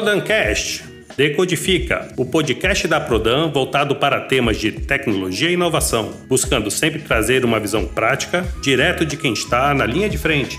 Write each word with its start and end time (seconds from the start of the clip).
Prodancast 0.00 0.82
Decodifica, 1.14 2.08
o 2.16 2.24
podcast 2.24 2.88
da 2.88 2.98
Prodan 2.98 3.50
voltado 3.50 3.96
para 3.96 4.18
temas 4.18 4.56
de 4.56 4.72
tecnologia 4.72 5.50
e 5.50 5.52
inovação, 5.52 6.10
buscando 6.26 6.70
sempre 6.70 7.00
trazer 7.00 7.44
uma 7.44 7.60
visão 7.60 7.84
prática, 7.84 8.42
direto 8.62 9.04
de 9.04 9.18
quem 9.18 9.34
está 9.34 9.74
na 9.74 9.84
linha 9.84 10.08
de 10.08 10.16
frente. 10.16 10.56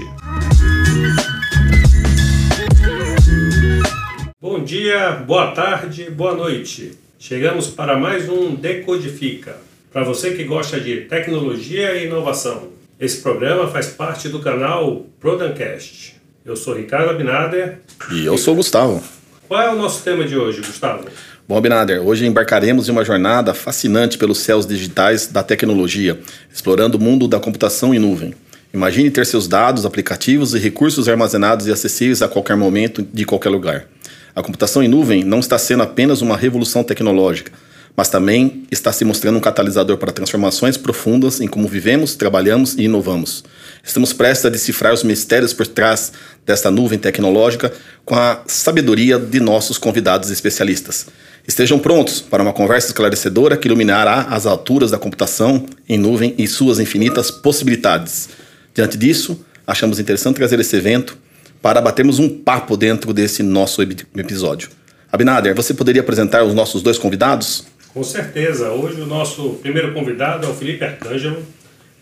Bom 4.40 4.63
dia, 4.63 5.13
boa 5.26 5.47
tarde, 5.53 6.12
boa 6.12 6.35
noite. 6.35 6.92
Chegamos 7.17 7.65
para 7.65 7.97
mais 7.97 8.29
um 8.29 8.53
Decodifica. 8.53 9.58
Para 9.92 10.03
você 10.03 10.35
que 10.35 10.44
gosta 10.44 10.79
de 10.79 10.97
tecnologia 11.05 11.96
e 11.96 12.05
inovação, 12.05 12.67
esse 12.99 13.23
programa 13.23 13.67
faz 13.67 13.87
parte 13.87 14.29
do 14.29 14.39
canal 14.39 15.08
Prodancast. 15.19 16.21
Eu 16.45 16.55
sou 16.55 16.76
Ricardo 16.76 17.09
Abinader. 17.09 17.80
E 18.12 18.23
eu 18.23 18.38
sou 18.38 18.53
Gustavo. 18.53 19.02
Qual 19.51 19.61
é 19.61 19.69
o 19.69 19.75
nosso 19.75 20.01
tema 20.01 20.23
de 20.23 20.37
hoje, 20.37 20.61
Gustavo? 20.61 21.03
Bom, 21.45 21.57
Abinader, 21.57 21.99
hoje 22.01 22.25
embarcaremos 22.25 22.87
em 22.87 22.91
uma 22.93 23.03
jornada 23.03 23.53
fascinante 23.53 24.17
pelos 24.17 24.37
céus 24.37 24.65
digitais 24.65 25.27
da 25.27 25.43
tecnologia, 25.43 26.17
explorando 26.49 26.97
o 26.97 27.01
mundo 27.01 27.27
da 27.27 27.37
computação 27.37 27.93
em 27.93 27.99
nuvem. 27.99 28.33
Imagine 28.73 29.11
ter 29.11 29.25
seus 29.25 29.49
dados, 29.49 29.85
aplicativos 29.85 30.55
e 30.55 30.57
recursos 30.57 31.09
armazenados 31.09 31.67
e 31.67 31.71
acessíveis 31.73 32.21
a 32.21 32.29
qualquer 32.29 32.55
momento, 32.55 33.05
de 33.13 33.25
qualquer 33.25 33.49
lugar. 33.49 33.87
A 34.33 34.41
computação 34.41 34.81
em 34.81 34.87
nuvem 34.87 35.21
não 35.21 35.41
está 35.41 35.57
sendo 35.57 35.83
apenas 35.83 36.21
uma 36.21 36.38
revolução 36.38 36.81
tecnológica, 36.81 37.52
mas 37.93 38.07
também 38.07 38.63
está 38.71 38.93
se 38.93 39.03
mostrando 39.03 39.35
um 39.35 39.41
catalisador 39.41 39.97
para 39.97 40.13
transformações 40.13 40.77
profundas 40.77 41.41
em 41.41 41.47
como 41.49 41.67
vivemos, 41.67 42.15
trabalhamos 42.15 42.75
e 42.75 42.83
inovamos. 42.83 43.43
Estamos 43.84 44.13
prestes 44.13 44.45
a 44.45 44.49
decifrar 44.49 44.94
os 44.94 45.03
mistérios 45.03 45.53
por 45.53 45.66
trás 45.66 46.13
desta 46.45 46.70
nuvem 46.70 46.99
tecnológica 46.99 47.72
com 48.05 48.16
a 48.16 48.41
sabedoria 48.45 49.17
de 49.17 49.39
nossos 49.39 49.77
convidados 49.77 50.30
especialistas. 50.30 51.08
Estejam 51.47 51.80
prontos 51.80 52.22
para 52.22 52.44
uma 52.44 52.53
conversa 52.53 52.88
esclarecedora 52.88 53.58
que 53.58 53.67
iluminará 53.67 54.28
as 54.30 54.45
alturas 54.45 54.92
da 54.92 55.00
computação 55.00 55.66
em 55.89 55.97
nuvem 55.97 56.36
e 56.38 56.47
suas 56.47 56.80
infinitas 56.80 57.31
possibilidades. 57.31 58.30
Diante 58.73 58.97
disso, 58.97 59.44
achamos 59.66 60.00
interessante 60.00 60.36
trazer 60.36 60.59
esse 60.59 60.75
evento 60.75 61.17
para 61.61 61.81
batermos 61.81 62.20
um 62.20 62.30
papo 62.30 62.77
dentro 62.77 63.14
desse 63.14 63.42
nosso 63.42 63.81
episódio. 63.81 64.70
Abinader, 65.11 65.55
você 65.55 65.73
poderia 65.73 66.02
apresentar 66.02 66.44
os 66.44 66.53
nossos 66.53 66.81
dois 66.81 66.98
convidados? 66.98 67.66
Com 67.94 68.03
certeza. 68.03 68.70
Hoje 68.70 69.02
o 69.02 69.05
nosso 69.05 69.55
primeiro 69.61 69.94
convidado 69.94 70.48
é 70.48 70.50
o 70.50 70.53
Felipe 70.53 70.86
Arcângelo. 70.86 71.44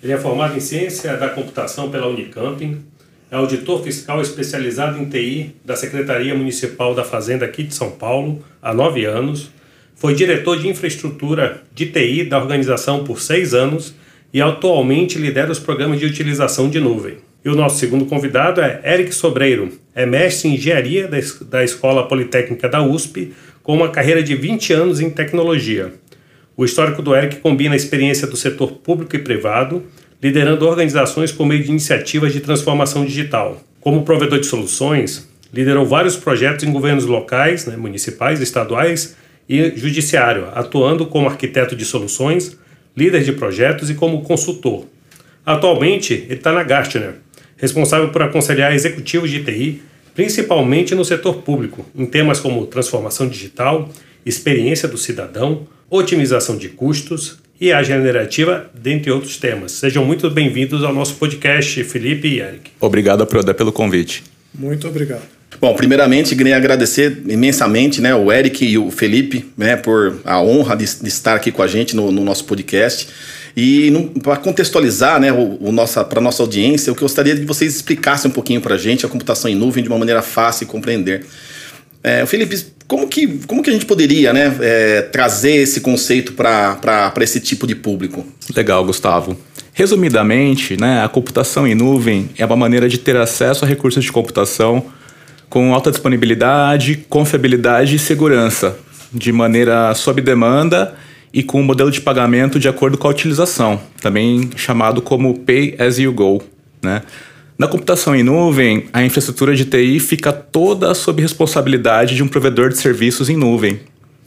Ele 0.02 0.14
é 0.14 0.18
formado 0.18 0.56
em 0.56 0.62
Ciência 0.62 1.18
da 1.18 1.28
Computação 1.28 1.92
pela 1.92 2.08
Unicamp, 2.08 2.78
é 3.30 3.36
auditor 3.36 3.84
fiscal 3.84 4.22
especializado 4.22 4.98
em 4.98 5.06
TI 5.06 5.56
da 5.64 5.76
Secretaria 5.76 6.34
Municipal 6.34 6.96
da 6.96 7.04
Fazenda 7.04 7.44
aqui 7.44 7.64
de 7.64 7.76
São 7.76 7.92
Paulo 7.92 8.44
há 8.62 8.74
nove 8.74 9.04
anos, 9.04 9.52
foi 9.96 10.16
diretor 10.16 10.58
de 10.58 10.70
infraestrutura 10.70 11.62
de 11.76 11.88
TI 11.88 12.24
da 12.24 12.40
organização 12.40 13.04
por 13.04 13.20
seis 13.20 13.54
anos 13.54 13.94
e 14.34 14.42
atualmente 14.42 15.20
lidera 15.20 15.52
os 15.52 15.60
programas 15.60 16.00
de 16.00 16.06
utilização 16.06 16.70
de 16.70 16.80
nuvem. 16.80 17.18
E 17.44 17.50
o 17.50 17.56
nosso 17.56 17.78
segundo 17.78 18.06
convidado 18.06 18.62
é 18.62 18.82
Eric 18.86 19.14
Sobreiro, 19.14 19.70
é 19.94 20.06
mestre 20.06 20.48
em 20.48 20.54
engenharia 20.54 21.10
da 21.42 21.64
Escola 21.64 22.08
Politécnica 22.08 22.70
da 22.70 22.82
USP, 22.82 23.34
com 23.62 23.76
uma 23.76 23.90
carreira 23.90 24.24
de 24.24 24.34
20 24.34 24.72
anos 24.72 25.02
em 25.02 25.10
tecnologia. 25.10 25.94
O 26.60 26.66
histórico 26.66 27.02
do 27.02 27.16
Eric 27.16 27.38
combina 27.38 27.74
a 27.74 27.78
experiência 27.78 28.28
do 28.28 28.36
setor 28.36 28.74
público 28.74 29.16
e 29.16 29.20
privado, 29.20 29.82
liderando 30.22 30.68
organizações 30.68 31.32
por 31.32 31.46
meio 31.46 31.64
de 31.64 31.70
iniciativas 31.70 32.34
de 32.34 32.42
transformação 32.42 33.06
digital. 33.06 33.64
Como 33.80 34.04
provedor 34.04 34.42
de 34.42 34.46
soluções, 34.46 35.26
liderou 35.54 35.86
vários 35.86 36.18
projetos 36.18 36.66
em 36.66 36.72
governos 36.74 37.06
locais, 37.06 37.66
né, 37.66 37.78
municipais, 37.78 38.42
estaduais 38.42 39.16
e 39.48 39.72
judiciário, 39.78 40.50
atuando 40.54 41.06
como 41.06 41.30
arquiteto 41.30 41.78
de 41.78 41.86
soluções, 41.86 42.58
líder 42.94 43.24
de 43.24 43.32
projetos 43.32 43.90
e 43.90 43.94
como 43.96 44.24
consultor. 44.24 44.86
Atualmente, 45.46 46.14
ele 46.14 46.34
está 46.34 46.52
na 46.52 46.64
Gartner, 46.64 47.20
responsável 47.56 48.10
por 48.10 48.22
aconselhar 48.22 48.76
executivos 48.76 49.30
de 49.30 49.46
TI, 49.46 49.82
principalmente 50.14 50.94
no 50.94 51.06
setor 51.06 51.36
público, 51.36 51.86
em 51.96 52.06
temas 52.06 52.42
como 52.42 52.68
transformação 52.68 53.30
digital, 53.30 53.88
experiência 54.26 54.90
do 54.90 54.98
cidadão, 54.98 55.66
otimização 55.90 56.58
de 56.58 56.70
custos 56.70 57.38
e 57.60 57.74
a 57.74 57.84
generativa, 57.84 58.70
dentre 58.74 59.12
outros 59.12 59.38
temas. 59.38 59.74
Sejam 59.74 60.06
muito 60.06 60.30
bem-vindos 60.30 60.84
ao 60.84 60.94
nosso 60.94 61.16
podcast, 61.16 61.84
Felipe 61.84 62.28
e 62.28 62.40
Eric. 62.40 62.72
Obrigado, 62.80 63.26
Proda, 63.26 63.54
pelo 63.54 63.72
convite. 63.72 64.24
Muito 64.54 64.88
obrigado. 64.88 65.24
Bom, 65.60 65.74
primeiramente, 65.74 66.36
queria 66.36 66.56
agradecer 66.56 67.24
imensamente 67.28 68.00
né, 68.00 68.16
o 68.16 68.32
Eric 68.32 68.64
e 68.64 68.78
o 68.78 68.92
Felipe 68.92 69.46
né, 69.58 69.76
por 69.76 70.22
a 70.24 70.42
honra 70.42 70.76
de, 70.76 70.86
de 70.86 71.08
estar 71.08 71.36
aqui 71.36 71.52
com 71.52 71.62
a 71.62 71.68
gente 71.68 71.96
no, 71.96 72.12
no 72.12 72.24
nosso 72.24 72.46
podcast. 72.46 73.10
E 73.58 73.92
para 74.24 74.38
contextualizar 74.38 75.20
né, 75.20 75.34
o, 75.34 75.58
o 75.60 75.72
nossa, 75.72 76.06
para 76.06 76.20
a 76.20 76.22
nossa 76.22 76.42
audiência, 76.44 76.92
eu 76.92 76.96
gostaria 76.96 77.36
de 77.36 77.44
vocês 77.46 77.76
explicassem 77.76 78.30
um 78.30 78.34
pouquinho 78.34 78.62
para 78.62 78.76
a 78.76 78.78
gente 78.78 79.06
a 79.06 79.10
computação 79.10 79.50
em 79.50 79.56
nuvem 79.56 79.84
de 79.84 79.90
uma 79.90 79.98
maneira 79.98 80.22
fácil 80.22 80.66
de 80.66 80.72
compreender. 80.72 81.26
É, 82.04 82.26
Felipe, 82.26 82.66
como 82.88 83.08
que, 83.08 83.40
como 83.46 83.62
que 83.62 83.70
a 83.70 83.74
gente 83.74 83.86
poderia 83.86 84.34
né, 84.34 84.56
é, 84.62 85.02
trazer 85.04 85.58
esse 85.58 85.82
conceito 85.82 86.34
para 86.34 87.14
esse 87.22 87.40
tipo 87.40 87.68
de 87.68 87.76
público? 87.76 88.26
Legal, 88.56 88.84
Gustavo. 88.84 89.38
Resumidamente, 89.74 90.76
né, 90.80 91.04
a 91.04 91.08
computação 91.08 91.68
em 91.68 91.76
nuvem 91.76 92.30
é 92.38 92.46
uma 92.46 92.56
maneira 92.56 92.90
de 92.90 92.98
ter 92.98 93.16
acesso 93.16 93.64
a 93.64 93.68
recursos 93.68 94.04
de 94.04 94.12
computação 94.12 94.86
com 95.50 95.74
alta 95.74 95.92
disponibilidade, 95.92 97.06
confiabilidade 97.10 97.96
e 97.96 98.00
segurança, 98.00 98.78
de 99.14 99.32
maneira 99.32 99.94
sob 99.96 100.22
demanda 100.22 100.96
e 101.34 101.44
com 101.44 101.62
um 101.62 101.64
modelo 101.64 101.92
de 101.92 102.02
pagamento 102.02 102.60
de 102.60 102.68
acordo 102.68 102.98
com 102.98 103.08
a 103.08 103.12
utilização, 103.12 103.80
também 104.02 104.50
chamado 104.56 105.02
como 105.02 105.38
Pay 105.40 105.76
as 105.80 105.98
you 105.98 106.12
go. 106.12 106.42
Né? 106.82 107.02
Na 107.60 107.68
computação 107.68 108.16
em 108.16 108.24
nuvem, 108.24 108.86
a 108.94 109.04
infraestrutura 109.04 109.54
de 109.54 109.66
TI 109.66 110.00
fica 110.00 110.32
toda 110.32 110.94
sob 110.94 111.22
responsabilidade 111.22 112.16
de 112.16 112.24
um 112.24 112.28
provedor 112.30 112.70
de 112.70 112.78
serviços 112.78 113.28
em 113.28 113.36
nuvem. 113.36 113.82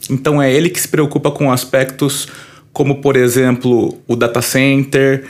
Então 0.07 0.39
é 0.39 0.53
ele 0.53 0.69
que 0.69 0.79
se 0.79 0.87
preocupa 0.87 1.31
com 1.31 1.51
aspectos 1.51 2.27
como, 2.71 3.01
por 3.01 3.17
exemplo, 3.17 3.97
o 4.07 4.15
data 4.15 4.39
center, 4.39 5.23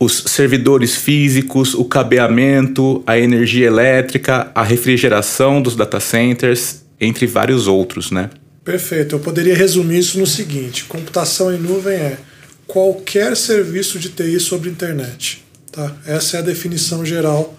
os 0.00 0.24
servidores 0.26 0.96
físicos, 0.96 1.74
o 1.74 1.84
cabeamento, 1.84 3.04
a 3.06 3.16
energia 3.16 3.68
elétrica, 3.68 4.50
a 4.52 4.64
refrigeração 4.64 5.62
dos 5.62 5.76
data 5.76 6.00
centers, 6.00 6.84
entre 7.00 7.24
vários 7.24 7.68
outros, 7.68 8.10
né? 8.10 8.30
Perfeito. 8.64 9.14
Eu 9.14 9.20
poderia 9.20 9.54
resumir 9.54 10.00
isso 10.00 10.18
no 10.18 10.26
seguinte: 10.26 10.86
computação 10.86 11.54
em 11.54 11.58
nuvem 11.58 11.94
é 11.94 12.18
qualquer 12.66 13.36
serviço 13.36 13.96
de 13.96 14.08
TI 14.08 14.40
sobre 14.40 14.68
internet. 14.68 15.46
Tá? 15.70 15.94
Essa 16.06 16.38
é 16.38 16.40
a 16.40 16.42
definição 16.42 17.04
geral 17.04 17.54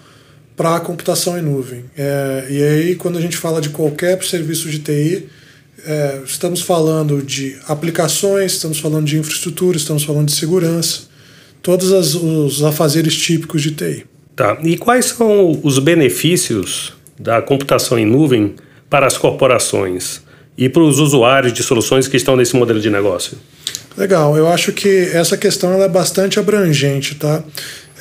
para 0.56 0.76
a 0.76 0.80
computação 0.80 1.38
em 1.38 1.42
nuvem. 1.42 1.84
É, 1.96 2.46
e 2.50 2.62
aí, 2.62 2.94
quando 2.96 3.16
a 3.16 3.20
gente 3.20 3.36
fala 3.36 3.60
de 3.60 3.70
qualquer 3.70 4.22
serviço 4.22 4.68
de 4.68 4.80
TI, 4.80 5.26
é, 5.86 6.20
estamos 6.24 6.60
falando 6.60 7.22
de 7.22 7.56
aplicações, 7.66 8.52
estamos 8.52 8.78
falando 8.78 9.06
de 9.06 9.16
infraestrutura, 9.16 9.76
estamos 9.76 10.04
falando 10.04 10.26
de 10.26 10.32
segurança, 10.32 11.02
todos 11.62 11.92
as, 11.92 12.14
os 12.14 12.62
afazeres 12.62 13.16
típicos 13.16 13.62
de 13.62 13.70
TI. 13.70 14.04
Tá. 14.36 14.58
E 14.62 14.76
quais 14.76 15.06
são 15.06 15.58
os 15.62 15.78
benefícios 15.78 16.92
da 17.18 17.40
computação 17.40 17.98
em 17.98 18.06
nuvem 18.06 18.54
para 18.88 19.06
as 19.06 19.16
corporações 19.16 20.22
e 20.56 20.68
para 20.68 20.82
os 20.82 20.98
usuários 20.98 21.52
de 21.52 21.62
soluções 21.62 22.08
que 22.08 22.16
estão 22.16 22.36
nesse 22.36 22.56
modelo 22.56 22.80
de 22.80 22.90
negócio? 22.90 23.38
Legal, 23.96 24.36
eu 24.36 24.48
acho 24.48 24.72
que 24.72 25.10
essa 25.12 25.36
questão 25.36 25.82
é 25.82 25.88
bastante 25.88 26.38
abrangente, 26.38 27.14
tá? 27.16 27.42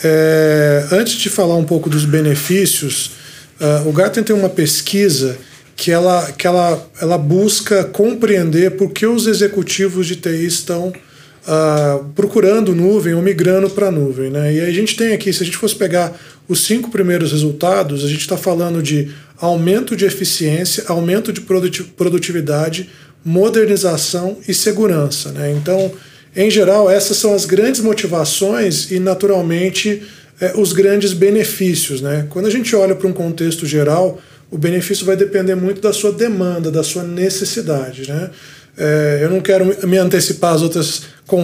É, 0.04 0.88
antes 0.92 1.14
de 1.14 1.30
falar 1.30 1.56
um 1.56 1.64
pouco 1.64 1.90
dos 1.90 2.06
benefícios, 2.06 3.12
uh, 3.60 3.88
o 3.88 3.92
Gartner 3.92 4.26
tem 4.26 4.36
uma 4.36 4.50
pesquisa 4.50 5.38
que 5.76 5.92
ela, 5.92 6.32
que 6.32 6.46
ela, 6.46 6.90
ela 7.02 7.18
busca 7.18 7.84
compreender 7.86 8.72
por 8.72 8.92
que 8.92 9.06
os 9.06 9.28
executivos 9.28 10.08
de 10.08 10.16
TI 10.18 10.46
estão 10.46 10.90
uh, 10.90 12.06
procurando 12.16 12.76
nuvem 12.76 13.14
ou 13.14 13.22
migrando 13.22 13.70
para 13.70 13.90
nuvem. 13.92 14.30
Né? 14.30 14.56
E 14.56 14.62
a 14.62 14.72
gente 14.72 14.96
tem 14.96 15.14
aqui, 15.14 15.32
se 15.32 15.44
a 15.44 15.46
gente 15.46 15.58
fosse 15.58 15.76
pegar 15.76 16.18
os 16.48 16.64
cinco 16.66 16.90
primeiros 16.90 17.32
resultados, 17.32 18.04
a 18.04 18.08
gente 18.08 18.22
está 18.22 18.38
falando 18.38 18.84
de 18.84 19.10
aumento 19.38 19.96
de 19.96 20.06
eficiência, 20.06 20.84
aumento 20.88 21.32
de 21.32 21.42
produtividade, 21.42 22.90
modernização 23.24 24.38
e 24.48 24.54
segurança. 24.54 25.32
Né? 25.32 25.52
Então, 25.52 25.92
em 26.36 26.50
geral, 26.50 26.90
essas 26.90 27.18
são 27.18 27.34
as 27.34 27.46
grandes 27.46 27.82
motivações 27.82 28.92
e, 28.92 29.00
naturalmente, 29.00 30.04
é, 30.40 30.54
os 30.56 30.74
grandes 30.74 31.14
benefícios. 31.14 32.02
Né? 32.02 32.28
Quando 32.30 32.46
a 32.46 32.52
gente 32.52 32.76
olha 32.76 32.96
para 32.96 33.08
um 33.08 33.14
contexto 33.14 33.66
geral, 33.66 34.20
o 34.52 34.58
benefício 34.58 35.06
vai 35.06 35.16
depender 35.16 35.56
muito 35.56 35.82
da 35.82 35.94
sua 35.94 36.12
demanda, 36.12 36.72
da 36.72 36.84
sua 36.84 37.04
necessidade. 37.04 38.10
Né? 38.10 38.30
É, 38.78 39.20
eu 39.22 39.30
não 39.30 39.42
quero 39.42 39.88
me 39.88 39.98
antecipar 39.98 40.54
às 40.54 40.62
outras, 40.62 41.04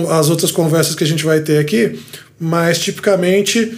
as 0.09 0.29
outras 0.29 0.51
conversas 0.51 0.95
que 0.95 1.03
a 1.03 1.07
gente 1.07 1.25
vai 1.25 1.41
ter 1.41 1.57
aqui, 1.57 1.99
mas 2.39 2.79
tipicamente 2.79 3.77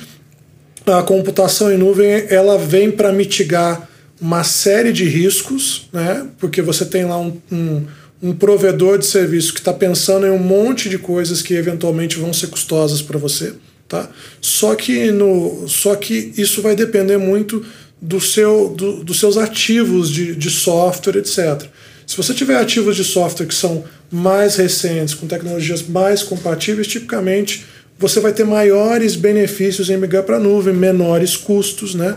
a 0.85 1.01
computação 1.03 1.71
em 1.71 1.77
nuvem 1.77 2.25
ela 2.29 2.57
vem 2.57 2.89
para 2.89 3.11
mitigar 3.11 3.89
uma 4.19 4.43
série 4.43 4.91
de 4.91 5.03
riscos, 5.03 5.89
né? 5.91 6.27
porque 6.39 6.61
você 6.61 6.85
tem 6.85 7.05
lá 7.05 7.19
um, 7.19 7.37
um, 7.51 7.85
um 8.21 8.33
provedor 8.33 8.97
de 8.97 9.05
serviço 9.05 9.53
que 9.53 9.59
está 9.59 9.73
pensando 9.73 10.25
em 10.25 10.31
um 10.31 10.39
monte 10.39 10.89
de 10.89 10.97
coisas 10.97 11.41
que 11.41 11.53
eventualmente 11.53 12.17
vão 12.17 12.33
ser 12.33 12.47
custosas 12.47 13.01
para 13.01 13.17
você. 13.17 13.53
Tá? 13.87 14.09
Só, 14.41 14.75
que 14.75 15.11
no, 15.11 15.65
só 15.67 15.95
que 15.95 16.33
isso 16.37 16.61
vai 16.61 16.75
depender 16.75 17.17
muito 17.17 17.65
do 18.01 18.19
seu, 18.19 18.69
do, 18.69 19.03
dos 19.03 19.19
seus 19.19 19.37
ativos 19.37 20.09
de, 20.09 20.35
de 20.35 20.49
software, 20.49 21.17
etc. 21.17 21.67
Se 22.05 22.15
você 22.17 22.33
tiver 22.33 22.57
ativos 22.57 22.95
de 22.95 23.03
software 23.03 23.45
que 23.45 23.55
são 23.55 23.83
mais 24.11 24.55
recentes, 24.55 25.13
com 25.13 25.27
tecnologias 25.27 25.83
mais 25.83 26.23
compatíveis, 26.23 26.87
tipicamente 26.87 27.65
você 27.99 28.19
vai 28.19 28.31
ter 28.31 28.45
maiores 28.45 29.15
benefícios 29.15 29.89
em 29.89 29.97
migrar 29.97 30.23
para 30.23 30.37
a 30.37 30.39
nuvem, 30.39 30.73
menores 30.73 31.35
custos, 31.35 31.95
né? 31.95 32.15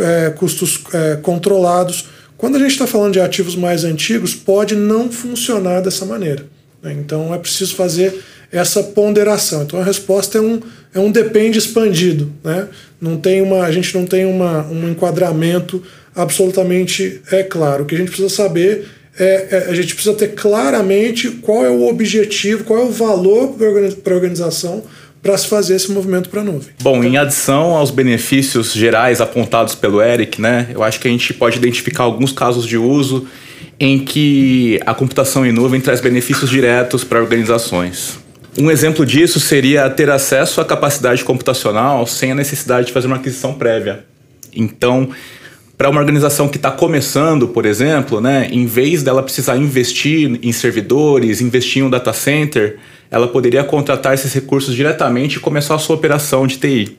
É, 0.00 0.30
custos 0.30 0.80
é, 0.92 1.16
controlados. 1.16 2.06
Quando 2.38 2.54
a 2.54 2.60
gente 2.60 2.70
está 2.70 2.86
falando 2.86 3.14
de 3.14 3.20
ativos 3.20 3.56
mais 3.56 3.82
antigos, 3.82 4.32
pode 4.32 4.76
não 4.76 5.10
funcionar 5.10 5.80
dessa 5.80 6.06
maneira. 6.06 6.46
Né? 6.80 6.92
Então 6.92 7.34
é 7.34 7.38
preciso 7.38 7.74
fazer 7.74 8.14
essa 8.52 8.80
ponderação. 8.80 9.64
Então 9.64 9.80
a 9.80 9.84
resposta 9.84 10.38
é 10.38 10.40
um, 10.40 10.60
é 10.94 11.00
um 11.00 11.10
depende 11.10 11.58
expandido. 11.58 12.32
Né? 12.44 12.68
Não 13.00 13.16
tem 13.16 13.42
uma, 13.42 13.64
a 13.64 13.72
gente 13.72 13.92
não 13.92 14.06
tem 14.06 14.24
uma, 14.24 14.64
um 14.68 14.88
enquadramento 14.88 15.82
absolutamente 16.14 17.20
é 17.32 17.42
claro. 17.42 17.82
O 17.82 17.86
que 17.86 17.96
a 17.96 17.98
gente 17.98 18.08
precisa 18.08 18.28
saber 18.28 18.86
é, 19.18 19.48
é 19.50 19.70
a 19.70 19.74
gente 19.74 19.94
precisa 19.94 20.14
ter 20.14 20.28
claramente 20.28 21.30
qual 21.30 21.66
é 21.66 21.70
o 21.70 21.88
objetivo, 21.88 22.62
qual 22.62 22.78
é 22.78 22.84
o 22.84 22.90
valor 22.90 23.56
para 23.56 24.12
a 24.12 24.16
organização 24.16 24.84
para 25.22 25.36
se 25.36 25.48
fazer 25.48 25.76
esse 25.76 25.90
movimento 25.90 26.28
para 26.28 26.40
a 26.40 26.44
nuvem. 26.44 26.70
Bom, 26.80 27.02
em 27.02 27.16
adição 27.16 27.74
aos 27.74 27.90
benefícios 27.90 28.72
gerais 28.72 29.20
apontados 29.20 29.74
pelo 29.74 30.00
Eric, 30.00 30.40
né, 30.40 30.68
eu 30.72 30.82
acho 30.82 31.00
que 31.00 31.08
a 31.08 31.10
gente 31.10 31.34
pode 31.34 31.56
identificar 31.56 32.04
alguns 32.04 32.32
casos 32.32 32.66
de 32.66 32.76
uso 32.76 33.26
em 33.80 33.98
que 33.98 34.80
a 34.84 34.94
computação 34.94 35.46
em 35.46 35.52
nuvem 35.52 35.80
traz 35.80 36.00
benefícios 36.00 36.50
diretos 36.50 37.04
para 37.04 37.20
organizações. 37.20 38.18
Um 38.58 38.70
exemplo 38.70 39.06
disso 39.06 39.38
seria 39.38 39.88
ter 39.88 40.10
acesso 40.10 40.60
à 40.60 40.64
capacidade 40.64 41.22
computacional 41.22 42.06
sem 42.06 42.32
a 42.32 42.34
necessidade 42.34 42.88
de 42.88 42.92
fazer 42.92 43.06
uma 43.06 43.16
aquisição 43.16 43.54
prévia. 43.54 44.04
Então, 44.52 45.10
para 45.76 45.88
uma 45.88 46.00
organização 46.00 46.48
que 46.48 46.56
está 46.56 46.72
começando, 46.72 47.46
por 47.46 47.64
exemplo, 47.64 48.20
né, 48.20 48.48
em 48.50 48.66
vez 48.66 49.04
dela 49.04 49.22
precisar 49.22 49.56
investir 49.56 50.40
em 50.42 50.50
servidores, 50.50 51.40
investir 51.40 51.82
em 51.82 51.86
um 51.86 51.90
data 51.90 52.12
center, 52.12 52.78
ela 53.10 53.28
poderia 53.28 53.64
contratar 53.64 54.14
esses 54.14 54.32
recursos 54.32 54.74
diretamente 54.74 55.36
e 55.36 55.40
começar 55.40 55.74
a 55.74 55.78
sua 55.78 55.96
operação 55.96 56.46
de 56.46 56.58
TI. 56.58 56.98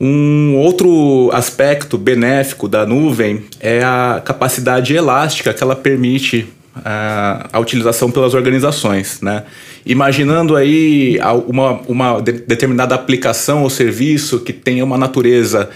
Um 0.00 0.56
outro 0.56 1.30
aspecto 1.32 1.98
benéfico 1.98 2.66
da 2.66 2.86
nuvem 2.86 3.44
é 3.60 3.82
a 3.82 4.22
capacidade 4.24 4.94
elástica 4.94 5.52
que 5.52 5.62
ela 5.62 5.76
permite 5.76 6.46
a, 6.74 7.48
a 7.52 7.58
utilização 7.58 8.10
pelas 8.10 8.32
organizações. 8.32 9.20
Né? 9.20 9.44
Imaginando 9.84 10.56
aí 10.56 11.18
uma, 11.46 11.80
uma 11.86 12.20
determinada 12.20 12.94
aplicação 12.94 13.62
ou 13.62 13.68
serviço 13.68 14.40
que 14.40 14.54
tenha 14.54 14.82
uma 14.84 14.96
natureza 14.96 15.68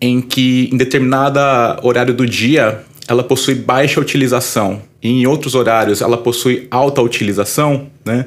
em 0.00 0.20
que 0.20 0.70
em 0.72 0.76
determinada 0.76 1.78
horário 1.82 2.14
do 2.14 2.26
dia 2.26 2.80
ela 3.08 3.22
possui 3.22 3.54
baixa 3.54 4.00
utilização 4.00 4.82
e 5.02 5.22
em 5.22 5.26
outros 5.26 5.54
horários 5.54 6.00
ela 6.00 6.16
possui 6.16 6.66
alta 6.70 7.00
utilização, 7.00 7.86
né? 8.04 8.26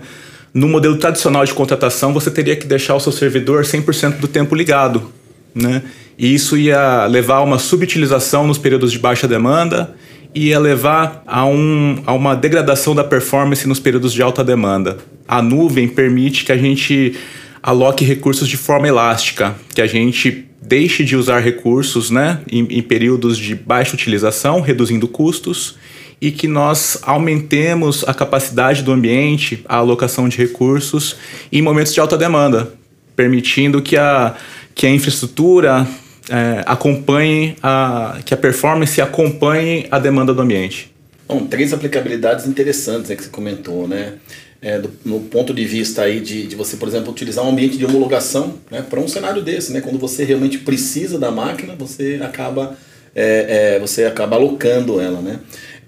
No 0.53 0.67
modelo 0.67 0.97
tradicional 0.97 1.45
de 1.45 1.53
contratação, 1.53 2.13
você 2.13 2.31
teria 2.31 2.55
que 2.55 2.65
deixar 2.65 2.95
o 2.95 2.99
seu 2.99 3.11
servidor 3.11 3.63
100% 3.63 4.19
do 4.19 4.27
tempo 4.27 4.55
ligado, 4.55 5.11
né? 5.53 5.83
E 6.17 6.33
isso 6.33 6.57
ia 6.57 7.05
levar 7.05 7.35
a 7.35 7.43
uma 7.43 7.59
subutilização 7.59 8.45
nos 8.45 8.57
períodos 8.57 8.91
de 8.91 8.99
baixa 8.99 9.27
demanda 9.27 9.95
e 10.35 10.47
ia 10.47 10.59
levar 10.59 11.23
a, 11.25 11.45
um, 11.45 12.01
a 12.05 12.13
uma 12.13 12.35
degradação 12.35 12.93
da 12.93 13.03
performance 13.03 13.67
nos 13.67 13.79
períodos 13.79 14.11
de 14.11 14.21
alta 14.21 14.43
demanda. 14.43 14.97
A 15.27 15.41
nuvem 15.41 15.87
permite 15.87 16.43
que 16.43 16.51
a 16.51 16.57
gente 16.57 17.15
aloque 17.63 18.03
recursos 18.03 18.47
de 18.47 18.57
forma 18.57 18.87
elástica, 18.87 19.55
que 19.73 19.81
a 19.81 19.87
gente 19.87 20.45
deixe 20.61 21.03
de 21.03 21.15
usar 21.15 21.39
recursos 21.39 22.11
né, 22.11 22.41
em, 22.51 22.67
em 22.69 22.81
períodos 22.81 23.37
de 23.37 23.55
baixa 23.55 23.93
utilização, 23.93 24.61
reduzindo 24.61 25.07
custos, 25.07 25.77
e 26.21 26.31
que 26.31 26.47
nós 26.47 26.99
aumentemos 27.03 28.03
a 28.07 28.13
capacidade 28.13 28.83
do 28.83 28.91
ambiente, 28.91 29.63
a 29.67 29.77
alocação 29.77 30.27
de 30.27 30.37
recursos 30.37 31.15
em 31.51 31.61
momentos 31.61 31.93
de 31.93 31.99
alta 31.99 32.17
demanda, 32.17 32.73
permitindo 33.15 33.81
que 33.81 33.97
a, 33.97 34.35
que 34.75 34.85
a 34.85 34.89
infraestrutura 34.89 35.87
é, 36.29 36.63
acompanhe, 36.65 37.55
a, 37.61 38.19
que 38.23 38.33
a 38.33 38.37
performance 38.37 39.01
acompanhe 39.01 39.87
a 39.89 39.99
demanda 39.99 40.33
do 40.33 40.41
ambiente. 40.41 40.93
Bom, 41.27 41.45
três 41.45 41.73
aplicabilidades 41.73 42.47
interessantes 42.47 43.09
né, 43.09 43.15
que 43.15 43.23
você 43.23 43.29
comentou, 43.29 43.87
né? 43.87 44.13
É, 44.61 44.77
do, 44.77 44.91
no 45.05 45.21
ponto 45.21 45.53
de 45.53 45.63
vista 45.63 46.01
aí 46.01 46.19
de, 46.19 46.45
de 46.45 46.55
você, 46.55 46.75
por 46.75 46.87
exemplo, 46.87 47.11
utilizar 47.11 47.45
um 47.45 47.49
ambiente 47.49 47.77
de 47.77 47.85
homologação 47.85 48.55
né, 48.69 48.81
para 48.81 48.99
um 48.99 49.07
cenário 49.07 49.41
desse, 49.41 49.71
né? 49.71 49.79
Quando 49.79 49.97
você 49.97 50.25
realmente 50.25 50.57
precisa 50.57 51.17
da 51.17 51.31
máquina, 51.31 51.75
você 51.77 52.19
acaba, 52.21 52.75
é, 53.15 53.75
é, 53.75 53.79
você 53.79 54.03
acaba 54.03 54.35
alocando 54.35 54.99
ela, 54.99 55.21
né? 55.21 55.39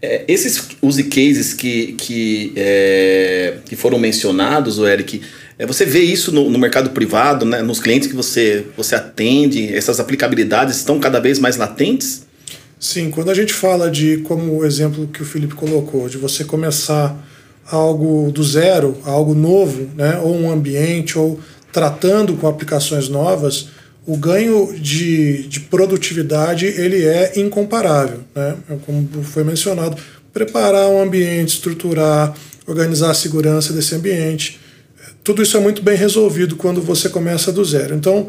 É, 0.02 0.24
esses 0.28 0.70
use 0.82 1.04
cases 1.04 1.54
que, 1.54 1.94
que, 1.94 2.54
é, 2.56 3.58
que 3.66 3.76
foram 3.76 4.00
mencionados, 4.00 4.80
o 4.80 4.88
Eric, 4.88 5.22
é, 5.60 5.66
você 5.66 5.86
vê 5.86 6.00
isso 6.00 6.32
no, 6.32 6.50
no, 6.50 6.58
mercado 6.58 6.90
privado, 6.90 7.46
né, 7.46 7.62
nos 7.62 7.80
clientes 7.80 8.08
que 8.08 8.16
você, 8.16 8.66
você 8.76 8.96
atende, 8.96 9.72
essas 9.72 10.00
aplicabilidades 10.00 10.78
estão 10.78 11.00
cada 11.00 11.20
vez 11.20 11.38
mais 11.38 11.56
latentes? 11.56 12.24
Sim, 12.80 13.12
quando 13.12 13.30
a 13.30 13.36
gente 13.36 13.54
fala 13.54 13.92
de, 13.92 14.18
como 14.20 14.58
o 14.58 14.66
exemplo 14.66 15.08
que 15.08 15.22
o 15.22 15.26
Felipe 15.26 15.54
colocou, 15.54 16.10
de 16.10 16.18
você 16.18 16.44
começar 16.44 17.16
algo 17.70 18.32
do 18.32 18.44
zero, 18.44 18.98
algo 19.06 19.36
novo, 19.36 19.88
né, 19.96 20.20
ou 20.24 20.36
um 20.36 20.50
ambiente, 20.50 21.16
ou 21.16 21.40
tratando 21.72 22.34
com 22.34 22.48
aplicações 22.48 23.08
novas, 23.08 23.70
o 24.06 24.18
ganho 24.18 24.74
de, 24.80 25.48
de 25.48 25.60
produtividade 25.60 26.66
ele 26.66 27.06
é 27.06 27.34
incomparável. 27.36 28.20
Né? 28.36 28.58
É 28.70 28.76
como 28.86 29.08
foi 29.24 29.44
mencionado, 29.44 29.96
preparar 30.34 30.88
um 30.90 31.02
ambiente, 31.02 31.50
estruturar, 31.50 32.34
organizar 32.66 33.12
a 33.12 33.16
segurança 33.16 33.74
desse 33.74 33.94
ambiente, 33.96 34.60
tudo 35.24 35.44
isso 35.44 35.56
é 35.56 35.60
muito 35.60 35.82
bem 35.84 35.96
resolvido 35.96 36.56
quando 36.56 36.82
você 36.82 37.08
começa 37.08 37.52
do 37.52 37.64
zero. 37.64 37.94
Então, 37.94 38.28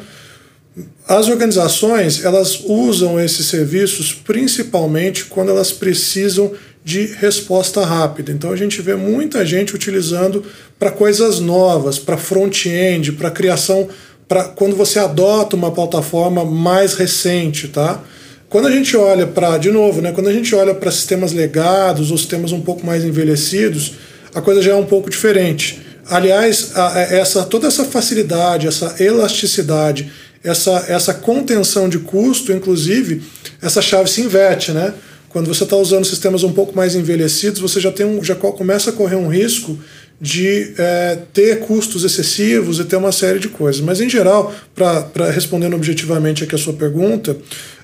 as 1.07 1.29
organizações 1.29 2.25
elas 2.25 2.61
usam 2.65 3.21
esses 3.21 3.47
serviços 3.47 4.13
principalmente 4.13 5.27
quando 5.27 5.51
elas 5.51 5.73
precisam 5.73 6.53
de 6.85 7.07
resposta 7.07 7.85
rápida. 7.85 8.33
Então 8.33 8.51
a 8.51 8.57
gente 8.57 8.83
vê 8.83 8.95
muita 8.95 9.45
gente 9.45 9.75
utilizando 9.75 10.45
para 10.79 10.91
coisas 10.91 11.39
novas, 11.39 11.99
para 11.99 12.17
front-end, 12.17 13.13
para 13.13 13.31
criação, 13.31 13.89
para 14.29 14.45
quando 14.45 14.77
você 14.77 14.99
adota 14.99 15.57
uma 15.57 15.71
plataforma 15.71 16.45
mais 16.45 16.95
recente, 16.95 17.69
tá? 17.69 18.03
Quando 18.49 18.69
a 18.69 18.71
gente 18.71 18.97
olha 18.97 19.27
para, 19.27 19.57
de 19.57 19.71
novo, 19.71 20.03
né, 20.03 20.13
quando 20.13 20.29
a 20.29 20.33
gente 20.33 20.55
olha 20.55 20.75
para 20.75 20.91
sistemas 20.91 21.33
legados 21.33 22.11
ou 22.11 22.19
sistemas 22.19 22.53
um 22.53 22.61
pouco 22.61 22.85
mais 22.85 23.03
envelhecidos, 23.03 23.95
a 24.35 24.43
coisa 24.43 24.61
já 24.61 24.73
é 24.73 24.75
um 24.75 24.85
pouco 24.85 25.09
diferente. 25.09 25.81
Aliás, 26.09 26.73
essa, 27.11 27.45
toda 27.45 27.69
essa 27.69 27.85
facilidade, 27.85 28.67
essa 28.67 28.95
elasticidade, 29.03 30.13
essa, 30.45 30.85
essa 30.89 31.15
contenção 31.15 31.89
de 31.89 32.01
custo, 32.01 32.53
inclusive, 32.53 33.23
essa 33.63 33.81
chave 33.81 34.11
se 34.11 34.21
inverte, 34.21 34.73
né? 34.73 34.93
Quando 35.29 35.47
você 35.47 35.65
está 35.65 35.77
usando 35.77 36.05
sistemas 36.05 36.43
um 36.43 36.53
pouco 36.53 36.77
mais 36.77 36.95
envelhecidos, 36.95 37.59
você 37.59 37.81
já, 37.81 37.91
tem 37.91 38.05
um, 38.05 38.23
já 38.23 38.35
começa 38.35 38.91
a 38.91 38.93
correr 38.93 39.17
um 39.17 39.29
risco 39.29 39.79
de 40.23 40.73
é, 40.79 41.19
ter 41.33 41.59
custos 41.59 42.05
excessivos 42.05 42.79
e 42.79 42.85
ter 42.85 42.95
uma 42.95 43.11
série 43.11 43.41
de 43.41 43.49
coisas. 43.49 43.81
Mas, 43.81 44.01
em 44.01 44.09
geral, 44.09 44.55
para 44.73 45.29
respondendo 45.33 45.75
objetivamente 45.75 46.45
aqui 46.45 46.55
a 46.55 46.59
sua 46.59 46.75
pergunta, 46.75 47.37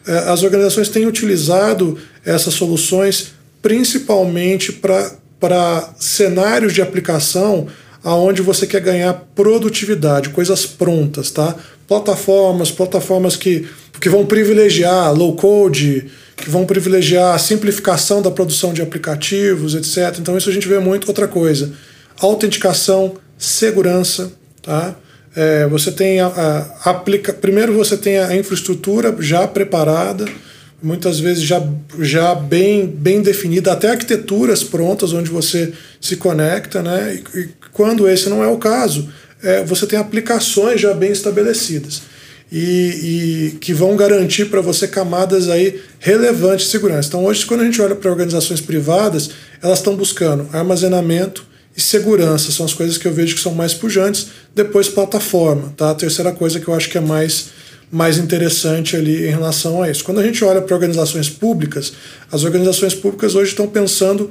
é, 0.06 0.18
as 0.30 0.44
organizações 0.44 0.88
têm 0.88 1.04
utilizado 1.04 1.98
essas 2.24 2.54
soluções 2.54 3.32
principalmente 3.60 4.70
para 4.70 5.92
cenários 5.98 6.72
de 6.72 6.80
aplicação 6.80 7.66
aonde 8.04 8.40
você 8.40 8.68
quer 8.68 8.82
ganhar 8.82 9.12
produtividade, 9.34 10.28
coisas 10.28 10.64
prontas, 10.64 11.32
tá? 11.32 11.56
Plataformas, 11.88 12.70
plataformas 12.70 13.34
que, 13.34 13.66
que 14.00 14.08
vão 14.08 14.24
privilegiar 14.24 15.12
low 15.12 15.34
code, 15.34 16.06
que 16.36 16.48
vão 16.48 16.64
privilegiar 16.64 17.34
a 17.34 17.38
simplificação 17.38 18.22
da 18.22 18.30
produção 18.30 18.72
de 18.72 18.80
aplicativos, 18.80 19.74
etc. 19.74 20.20
Então 20.20 20.38
isso 20.38 20.48
a 20.48 20.52
gente 20.52 20.68
vê 20.68 20.78
muito 20.78 21.08
outra 21.08 21.26
coisa. 21.26 21.72
Autenticação, 22.20 23.14
segurança, 23.36 24.32
tá? 24.62 24.96
É, 25.36 25.66
você 25.68 25.92
tem 25.92 26.20
a, 26.20 26.26
a, 26.26 26.90
aplica, 26.90 27.32
primeiro 27.32 27.72
você 27.72 27.96
tem 27.96 28.18
a 28.18 28.36
infraestrutura 28.36 29.14
já 29.20 29.46
preparada, 29.46 30.26
muitas 30.82 31.20
vezes 31.20 31.42
já, 31.44 31.62
já 32.00 32.34
bem, 32.34 32.86
bem 32.86 33.22
definida, 33.22 33.72
até 33.72 33.90
arquiteturas 33.90 34.64
prontas 34.64 35.12
onde 35.12 35.30
você 35.30 35.72
se 36.00 36.16
conecta, 36.16 36.82
né? 36.82 37.22
E, 37.34 37.38
e 37.38 37.48
quando 37.72 38.08
esse 38.08 38.28
não 38.28 38.42
é 38.42 38.48
o 38.48 38.58
caso, 38.58 39.08
é, 39.42 39.62
você 39.64 39.86
tem 39.86 39.98
aplicações 39.98 40.80
já 40.80 40.92
bem 40.94 41.12
estabelecidas. 41.12 42.02
e, 42.50 43.50
e 43.52 43.58
que 43.60 43.74
vão 43.74 43.94
garantir 43.94 44.46
para 44.46 44.60
você 44.60 44.88
camadas 44.88 45.48
aí 45.48 45.80
relevantes 45.98 46.66
de 46.66 46.72
segurança. 46.72 47.08
Então 47.08 47.24
hoje, 47.24 47.44
quando 47.44 47.60
a 47.60 47.64
gente 47.64 47.80
olha 47.80 47.94
para 47.94 48.10
organizações 48.10 48.60
privadas, 48.60 49.30
elas 49.62 49.78
estão 49.78 49.94
buscando 49.94 50.48
armazenamento 50.52 51.46
e 51.78 51.80
segurança, 51.80 52.50
são 52.50 52.66
as 52.66 52.74
coisas 52.74 52.98
que 52.98 53.06
eu 53.06 53.12
vejo 53.12 53.36
que 53.36 53.40
são 53.40 53.54
mais 53.54 53.72
pujantes, 53.72 54.26
depois 54.52 54.88
plataforma, 54.88 55.72
tá? 55.76 55.92
A 55.92 55.94
terceira 55.94 56.32
coisa 56.32 56.58
que 56.58 56.66
eu 56.66 56.74
acho 56.74 56.90
que 56.90 56.98
é 56.98 57.00
mais 57.00 57.50
mais 57.90 58.18
interessante 58.18 58.96
ali 58.96 59.28
em 59.28 59.30
relação 59.30 59.82
a 59.82 59.90
isso. 59.90 60.04
Quando 60.04 60.18
a 60.18 60.22
gente 60.22 60.44
olha 60.44 60.60
para 60.60 60.74
organizações 60.74 61.30
públicas, 61.30 61.94
as 62.30 62.44
organizações 62.44 62.94
públicas 62.94 63.34
hoje 63.34 63.52
estão 63.52 63.66
pensando 63.66 64.30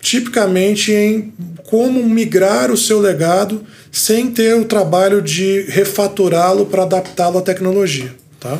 tipicamente 0.00 0.90
em 0.90 1.34
como 1.64 2.02
migrar 2.08 2.70
o 2.70 2.76
seu 2.78 2.98
legado 2.98 3.62
sem 3.92 4.30
ter 4.30 4.54
o 4.54 4.64
trabalho 4.64 5.20
de 5.20 5.66
refatorá-lo 5.68 6.66
para 6.66 6.84
adaptá-lo 6.84 7.38
à 7.38 7.42
tecnologia. 7.42 8.14
Tá? 8.38 8.58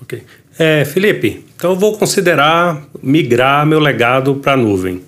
Ok. 0.00 0.22
É, 0.58 0.86
Felipe, 0.86 1.44
então 1.54 1.72
eu 1.72 1.76
vou 1.76 1.98
considerar 1.98 2.88
migrar 3.02 3.66
meu 3.66 3.80
legado 3.80 4.36
para 4.36 4.52
a 4.52 4.56
nuvem. 4.56 5.07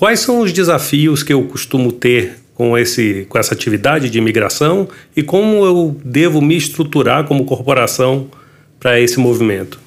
Quais 0.00 0.20
são 0.20 0.40
os 0.40 0.50
desafios 0.50 1.22
que 1.22 1.30
eu 1.30 1.42
costumo 1.42 1.92
ter 1.92 2.38
com, 2.54 2.78
esse, 2.78 3.26
com 3.28 3.38
essa 3.38 3.52
atividade 3.52 4.08
de 4.08 4.18
migração 4.18 4.88
e 5.14 5.22
como 5.22 5.62
eu 5.62 5.94
devo 6.02 6.40
me 6.40 6.56
estruturar 6.56 7.24
como 7.24 7.44
corporação 7.44 8.30
para 8.78 8.98
esse 8.98 9.20
movimento? 9.20 9.78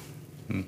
Uhum. 0.48 0.62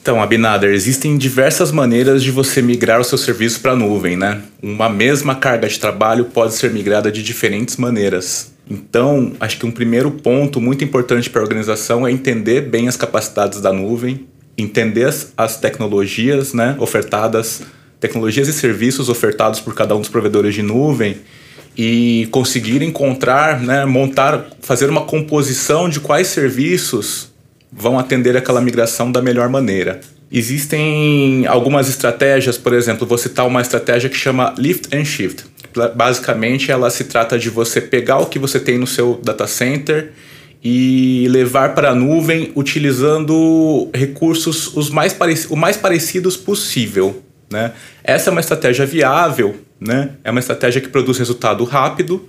Então, 0.00 0.22
Abinader, 0.22 0.70
existem 0.70 1.18
diversas 1.18 1.72
maneiras 1.72 2.22
de 2.22 2.30
você 2.30 2.62
migrar 2.62 3.00
o 3.00 3.04
seu 3.04 3.18
serviço 3.18 3.58
para 3.60 3.72
a 3.72 3.76
nuvem, 3.76 4.16
né? 4.16 4.42
Uma 4.62 4.88
mesma 4.88 5.34
carga 5.34 5.66
de 5.66 5.80
trabalho 5.80 6.26
pode 6.26 6.54
ser 6.54 6.70
migrada 6.70 7.10
de 7.10 7.20
diferentes 7.20 7.76
maneiras. 7.78 8.52
Então, 8.70 9.32
acho 9.40 9.58
que 9.58 9.66
um 9.66 9.72
primeiro 9.72 10.12
ponto 10.12 10.60
muito 10.60 10.84
importante 10.84 11.28
para 11.28 11.40
a 11.40 11.42
organização 11.42 12.06
é 12.06 12.12
entender 12.12 12.60
bem 12.60 12.86
as 12.86 12.96
capacidades 12.96 13.60
da 13.60 13.72
nuvem, 13.72 14.24
entender 14.56 15.08
as, 15.08 15.32
as 15.36 15.56
tecnologias 15.56 16.54
né, 16.54 16.76
ofertadas, 16.78 17.60
tecnologias 18.04 18.48
e 18.48 18.52
serviços 18.52 19.08
ofertados 19.08 19.60
por 19.60 19.74
cada 19.74 19.96
um 19.96 20.00
dos 20.00 20.10
provedores 20.10 20.54
de 20.54 20.60
nuvem 20.60 21.16
e 21.74 22.28
conseguir 22.30 22.82
encontrar, 22.82 23.62
né, 23.62 23.86
montar, 23.86 24.46
fazer 24.60 24.90
uma 24.90 25.00
composição 25.00 25.88
de 25.88 26.00
quais 26.00 26.26
serviços 26.26 27.32
vão 27.72 27.98
atender 27.98 28.36
aquela 28.36 28.60
migração 28.60 29.10
da 29.10 29.22
melhor 29.22 29.48
maneira. 29.48 30.00
Existem 30.30 31.46
algumas 31.46 31.88
estratégias, 31.88 32.58
por 32.58 32.74
exemplo, 32.74 33.06
vou 33.06 33.16
citar 33.16 33.46
uma 33.46 33.62
estratégia 33.62 34.10
que 34.10 34.16
chama 34.16 34.54
Lift 34.58 34.94
and 34.94 35.06
Shift. 35.06 35.44
Basicamente, 35.96 36.70
ela 36.70 36.90
se 36.90 37.04
trata 37.04 37.38
de 37.38 37.48
você 37.48 37.80
pegar 37.80 38.18
o 38.18 38.26
que 38.26 38.38
você 38.38 38.60
tem 38.60 38.76
no 38.76 38.86
seu 38.86 39.18
data 39.24 39.46
center 39.46 40.12
e 40.62 41.26
levar 41.30 41.74
para 41.74 41.90
a 41.90 41.94
nuvem 41.94 42.52
utilizando 42.54 43.88
recursos 43.94 44.76
os 44.76 44.90
mais, 44.90 45.16
o 45.48 45.56
mais 45.56 45.76
parecidos 45.78 46.36
possível. 46.36 47.23
Né? 47.50 47.72
Essa 48.02 48.30
é 48.30 48.32
uma 48.32 48.40
estratégia 48.40 48.86
viável, 48.86 49.56
né? 49.80 50.10
é 50.24 50.30
uma 50.30 50.40
estratégia 50.40 50.80
que 50.80 50.88
produz 50.88 51.18
resultado 51.18 51.64
rápido, 51.64 52.28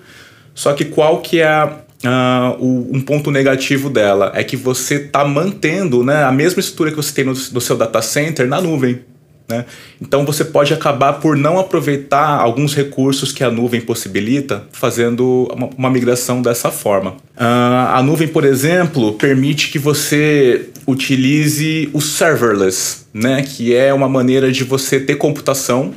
só 0.54 0.74
que 0.74 0.86
qual 0.86 1.22
que 1.22 1.40
é 1.40 1.48
a, 1.48 1.80
Uh, 2.04 2.62
o, 2.62 2.98
um 2.98 3.02
ponto 3.02 3.32
negativo 3.32 3.90
dela 3.90 4.32
é 4.36 4.44
que 4.44 4.56
você 4.56 4.96
está 4.96 5.26
mantendo 5.26 6.04
né, 6.04 6.24
a 6.24 6.32
mesma 6.32 6.60
estrutura 6.60 6.92
que 6.92 6.98
você 6.98 7.12
tem 7.12 7.24
no, 7.24 7.32
no 7.32 7.62
seu 7.62 7.76
data 7.76 8.00
center 8.02 8.48
na 8.48 8.62
nuvem. 8.62 9.00
Né? 9.48 9.66
Então 10.02 10.26
você 10.26 10.44
pode 10.44 10.74
acabar 10.74 11.14
por 11.14 11.38
não 11.38 11.58
aproveitar 11.58 12.40
alguns 12.40 12.76
recursos 12.76 13.32
que 13.32 13.44
a 13.44 13.50
nuvem 13.50 13.80
possibilita, 13.80 14.64
fazendo 14.72 15.48
uma, 15.54 15.70
uma 15.78 15.90
migração 15.90 16.42
dessa 16.42 16.70
forma. 16.70 17.12
Uh, 17.38 17.94
a 17.94 18.04
nuvem, 18.04 18.28
por 18.28 18.44
exemplo, 18.44 19.14
permite 19.14 19.72
que 19.72 19.80
você 19.80 20.70
utilize 20.88 21.90
o 21.94 22.02
serverless, 22.02 23.06
né? 23.14 23.42
que 23.42 23.74
é 23.74 23.94
uma 23.94 24.10
maneira 24.10 24.52
de 24.52 24.64
você 24.64 25.00
ter 25.00 25.16
computação 25.16 25.94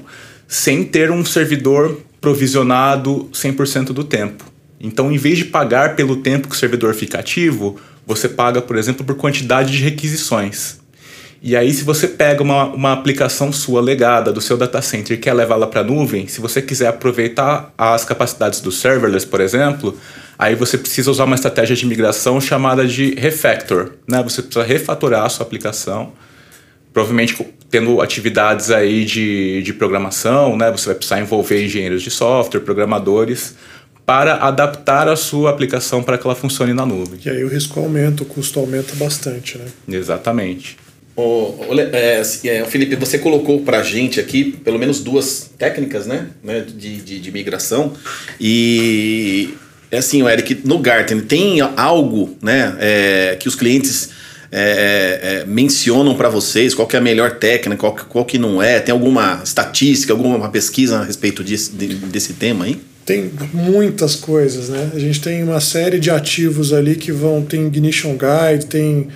sem 0.47 0.85
ter 0.85 1.11
um 1.11 1.25
servidor 1.25 2.01
provisionado 2.21 3.29
100% 3.33 3.87
do 3.87 4.03
tempo. 4.03 4.45
Então, 4.81 5.11
em 5.11 5.19
vez 5.19 5.39
de 5.39 5.45
pagar 5.45 5.97
pelo 5.97 6.17
tempo 6.17 6.49
que 6.49 6.55
o 6.55 6.59
servidor 6.59 6.95
fica 6.95 7.19
ativo, 7.19 7.79
você 8.07 8.29
paga, 8.29 8.63
por 8.63 8.77
exemplo, 8.77 9.05
por 9.05 9.17
quantidade 9.17 9.73
de 9.73 9.83
requisições. 9.83 10.79
E 11.41 11.55
aí, 11.55 11.73
se 11.73 11.85
você 11.85 12.09
pega 12.09 12.43
uma, 12.43 12.65
uma 12.65 12.93
aplicação 12.93 13.53
sua 13.53 13.81
legada 13.81 14.33
do 14.33 14.41
seu 14.41 14.57
data 14.57 14.83
center 14.83 15.17
e 15.17 15.21
quer 15.21 15.33
levá-la 15.35 15.67
para 15.67 15.83
a 15.83 15.85
nuvem, 15.85 16.27
se 16.27 16.41
você 16.41 16.61
quiser 16.61 16.89
aproveitar 16.89 17.73
as 17.79 18.05
capacidades 18.05 18.61
do 18.61 18.73
serverless, 18.73 19.27
por 19.27 19.41
exemplo, 19.41 19.97
aí 20.39 20.55
você 20.55 20.79
precisa 20.79 21.11
usar 21.11 21.25
uma 21.25 21.35
estratégia 21.35 21.75
de 21.75 21.85
migração 21.85 22.41
chamada 22.41 22.87
de 22.87 23.15
refactor. 23.15 23.93
Né? 24.07 24.23
Você 24.23 24.43
precisa 24.43 24.65
refatorar 24.65 25.25
a 25.25 25.29
sua 25.29 25.45
aplicação, 25.45 26.13
provavelmente 26.93 27.37
tendo 27.69 28.01
atividades 28.01 28.71
aí 28.71 29.05
de, 29.05 29.63
de 29.63 29.73
programação, 29.73 30.57
né? 30.57 30.71
você 30.71 30.87
vai 30.87 30.95
precisar 30.95 31.21
envolver 31.21 31.65
engenheiros 31.65 32.03
de 32.03 32.11
software, 32.11 32.61
programadores, 32.61 33.57
para 34.07 34.37
adaptar 34.37 35.07
a 35.07 35.17
sua 35.17 35.51
aplicação 35.51 36.03
para 36.03 36.17
que 36.17 36.27
ela 36.27 36.35
funcione 36.35 36.73
na 36.73 36.87
nuvem. 36.87 37.21
E 37.27 37.29
aí 37.29 37.45
o 37.45 37.49
risco 37.49 37.79
aumenta, 37.79 38.23
o 38.23 38.27
custo 38.27 38.59
aumenta 38.59 38.95
bastante, 38.95 39.59
né? 39.59 39.67
Exatamente. 39.87 40.79
O, 41.15 41.59
é, 41.93 42.21
é, 42.21 42.65
Felipe, 42.65 42.95
você 42.95 43.19
colocou 43.19 43.61
para 43.63 43.81
a 43.81 43.83
gente 43.83 44.19
aqui 44.21 44.53
pelo 44.65 44.79
menos 44.79 45.01
duas 45.01 45.51
técnicas 45.59 46.07
né, 46.07 46.29
né 46.43 46.61
de, 46.61 47.03
de, 47.03 47.21
de 47.21 47.33
migração. 47.33 47.93
E 48.41 49.53
é 49.91 49.99
assim, 49.99 50.27
Eric, 50.27 50.61
no 50.65 50.79
Gartner 50.79 51.23
tem 51.25 51.61
algo 51.77 52.37
né, 52.43 52.77
é, 52.79 53.37
que 53.39 53.49
os 53.49 53.55
clientes 53.55 54.11
é, 54.51 55.21
é, 55.23 55.45
mencionam 55.47 56.15
para 56.15 56.29
vocês? 56.29 56.75
Qual 56.75 56.87
que 56.87 56.97
é 56.97 56.99
a 56.99 57.03
melhor 57.03 57.33
técnica, 57.39 57.77
qual, 57.81 57.95
qual 57.95 58.25
que 58.25 58.39
não 58.39 58.63
é? 58.63 58.81
Tem 58.81 58.93
alguma 58.93 59.41
estatística, 59.45 60.13
alguma 60.13 60.49
pesquisa 60.51 60.99
a 60.99 61.05
respeito 61.05 61.43
disso, 61.45 61.73
de, 61.75 61.95
desse 61.95 62.35
tema 62.35 62.65
aí? 62.65 62.81
tem 63.09 63.31
muitas 63.55 64.15
coisas, 64.15 64.69
né? 64.69 64.91
A 64.95 64.99
gente 64.99 65.19
tem 65.23 65.43
uma 65.43 65.61
série 65.61 65.99
de 65.99 66.11
ativos 66.11 66.75
ali 66.75 66.95
que 66.95 67.11
vão, 67.11 67.41
tem 67.41 67.67
Ignition 67.67 68.15
Guide, 68.19 68.67
tem 68.67 69.09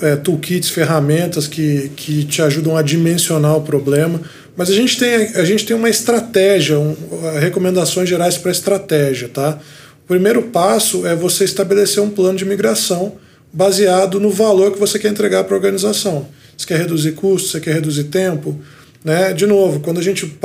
é, 0.00 0.16
toolkits, 0.16 0.70
ferramentas 0.70 1.46
que, 1.46 1.90
que 1.94 2.24
te 2.24 2.40
ajudam 2.40 2.74
a 2.74 2.80
dimensionar 2.80 3.54
o 3.54 3.60
problema. 3.60 4.18
Mas 4.56 4.70
a 4.70 4.72
gente 4.72 4.98
tem, 4.98 5.14
a 5.34 5.44
gente 5.44 5.66
tem 5.66 5.76
uma 5.76 5.90
estratégia, 5.90 6.78
um, 6.78 6.96
recomendações 7.38 8.08
gerais 8.08 8.38
para 8.38 8.50
estratégia, 8.50 9.28
tá? 9.28 9.58
O 10.04 10.06
primeiro 10.06 10.42
passo 10.42 11.06
é 11.06 11.16
você 11.16 11.44
estabelecer 11.44 12.02
um 12.02 12.10
plano 12.10 12.36
de 12.36 12.44
migração 12.44 13.16
baseado 13.52 14.20
no 14.20 14.30
valor 14.30 14.72
que 14.72 14.78
você 14.78 14.98
quer 14.98 15.08
entregar 15.08 15.44
para 15.44 15.54
a 15.54 15.56
organização. 15.56 16.28
Você 16.56 16.66
quer 16.66 16.78
reduzir 16.78 17.12
custos, 17.12 17.50
você 17.50 17.60
quer 17.60 17.74
reduzir 17.74 18.04
tempo, 18.04 18.60
né? 19.02 19.32
De 19.32 19.46
novo, 19.46 19.80
quando 19.80 19.98
a 19.98 20.02
gente, 20.02 20.38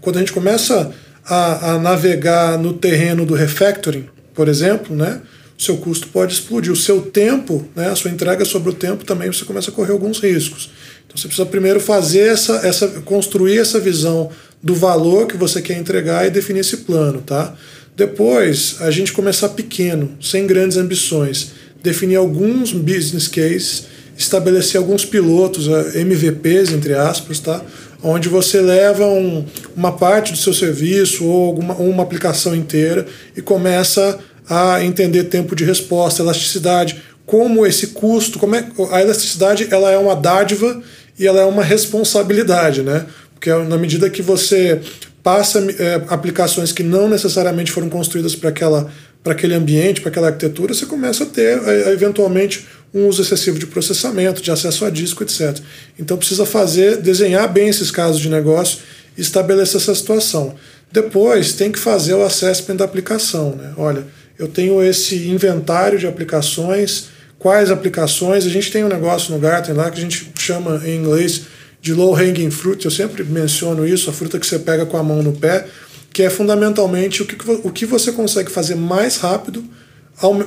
quando 0.00 0.16
a 0.16 0.20
gente 0.20 0.32
começa 0.32 0.90
a, 1.24 1.72
a 1.72 1.78
navegar 1.78 2.58
no 2.58 2.72
terreno 2.72 3.26
do 3.26 3.34
refactoring, 3.34 4.06
por 4.34 4.48
exemplo, 4.48 4.96
né? 4.96 5.20
o 5.58 5.62
seu 5.62 5.76
custo 5.76 6.08
pode 6.08 6.32
explodir. 6.32 6.72
O 6.72 6.76
seu 6.76 7.00
tempo, 7.02 7.68
né, 7.74 7.88
a 7.88 7.96
sua 7.96 8.10
entrega 8.10 8.44
sobre 8.44 8.70
o 8.70 8.72
tempo 8.72 9.04
também 9.04 9.32
você 9.32 9.44
começa 9.44 9.70
a 9.70 9.72
correr 9.72 9.92
alguns 9.92 10.18
riscos. 10.18 10.70
Então 11.06 11.16
você 11.16 11.28
precisa 11.28 11.46
primeiro 11.46 11.78
fazer 11.78 12.32
essa, 12.32 12.66
essa 12.66 12.88
construir 13.04 13.58
essa 13.58 13.78
visão 13.78 14.30
do 14.62 14.74
valor 14.74 15.26
que 15.26 15.36
você 15.36 15.60
quer 15.62 15.78
entregar 15.78 16.26
e 16.26 16.30
definir 16.30 16.60
esse 16.60 16.78
plano, 16.78 17.20
tá? 17.20 17.54
Depois, 17.96 18.76
a 18.80 18.90
gente 18.90 19.12
começar 19.12 19.50
pequeno, 19.50 20.16
sem 20.20 20.46
grandes 20.46 20.76
ambições, 20.76 21.52
definir 21.82 22.16
alguns 22.16 22.72
business 22.72 23.28
cases, 23.28 23.86
estabelecer 24.16 24.78
alguns 24.78 25.04
pilotos, 25.04 25.68
eh, 25.68 26.00
MVPs 26.00 26.72
entre 26.72 26.94
aspas, 26.94 27.38
tá? 27.38 27.62
onde 28.04 28.28
você 28.28 28.60
leva 28.60 29.06
um, 29.06 29.44
uma 29.74 29.92
parte 29.92 30.32
do 30.32 30.38
seu 30.38 30.52
serviço 30.52 31.24
ou 31.24 31.46
alguma, 31.46 31.74
uma 31.74 32.02
aplicação 32.02 32.54
inteira 32.54 33.06
e 33.34 33.40
começa 33.40 34.18
a 34.48 34.84
entender 34.84 35.24
tempo 35.24 35.56
de 35.56 35.64
resposta, 35.64 36.22
elasticidade, 36.22 37.02
como 37.24 37.64
esse 37.64 37.88
custo, 37.88 38.38
como 38.38 38.54
é, 38.54 38.68
a 38.90 39.00
elasticidade 39.00 39.68
ela 39.70 39.90
é 39.90 39.96
uma 39.96 40.14
dádiva 40.14 40.82
e 41.18 41.26
ela 41.26 41.40
é 41.40 41.44
uma 41.44 41.62
responsabilidade, 41.62 42.82
né? 42.82 43.06
Porque 43.32 43.50
na 43.50 43.78
medida 43.78 44.10
que 44.10 44.20
você 44.20 44.80
passa 45.24 45.58
é, 45.78 46.02
aplicações 46.08 46.70
que 46.70 46.82
não 46.82 47.08
necessariamente 47.08 47.72
foram 47.72 47.88
construídas 47.88 48.36
para 48.36 48.50
aquela 48.50 48.92
para 49.22 49.32
aquele 49.32 49.54
ambiente, 49.54 50.02
para 50.02 50.10
aquela 50.10 50.26
arquitetura, 50.26 50.74
você 50.74 50.84
começa 50.84 51.24
a 51.24 51.26
ter 51.26 51.58
é, 51.66 51.90
eventualmente 51.92 52.66
um 52.92 53.06
uso 53.06 53.22
excessivo 53.22 53.58
de 53.58 53.66
processamento, 53.66 54.42
de 54.42 54.50
acesso 54.50 54.84
a 54.84 54.90
disco, 54.90 55.22
etc. 55.22 55.58
Então 55.98 56.18
precisa 56.18 56.44
fazer, 56.44 56.98
desenhar 56.98 57.50
bem 57.50 57.68
esses 57.68 57.90
casos 57.90 58.20
de 58.20 58.28
negócio 58.28 58.80
e 59.16 59.22
estabelecer 59.22 59.80
essa 59.80 59.94
situação. 59.94 60.54
Depois 60.92 61.54
tem 61.54 61.72
que 61.72 61.78
fazer 61.78 62.12
o 62.12 62.22
assessment 62.22 62.76
da 62.76 62.84
aplicação. 62.84 63.56
Né? 63.56 63.72
Olha, 63.78 64.04
eu 64.38 64.46
tenho 64.46 64.82
esse 64.82 65.26
inventário 65.26 65.98
de 65.98 66.06
aplicações, 66.06 67.06
quais 67.38 67.70
aplicações, 67.70 68.44
a 68.44 68.50
gente 68.50 68.70
tem 68.70 68.84
um 68.84 68.88
negócio 68.88 69.32
no 69.32 69.40
Gartner 69.40 69.74
lá 69.74 69.90
que 69.90 69.98
a 69.98 70.02
gente 70.02 70.30
chama 70.38 70.82
em 70.84 70.96
inglês 70.96 71.46
de 71.84 71.92
low 71.92 72.14
hanging 72.14 72.50
fruit, 72.50 72.82
eu 72.82 72.90
sempre 72.90 73.22
menciono 73.22 73.86
isso, 73.86 74.08
a 74.08 74.12
fruta 74.12 74.40
que 74.40 74.46
você 74.46 74.58
pega 74.58 74.86
com 74.86 74.96
a 74.96 75.02
mão 75.02 75.22
no 75.22 75.34
pé, 75.34 75.66
que 76.14 76.22
é 76.22 76.30
fundamentalmente 76.30 77.20
o 77.20 77.26
que, 77.26 77.36
o 77.62 77.70
que 77.70 77.84
você 77.84 78.10
consegue 78.10 78.50
fazer 78.50 78.74
mais 78.74 79.18
rápido 79.18 79.62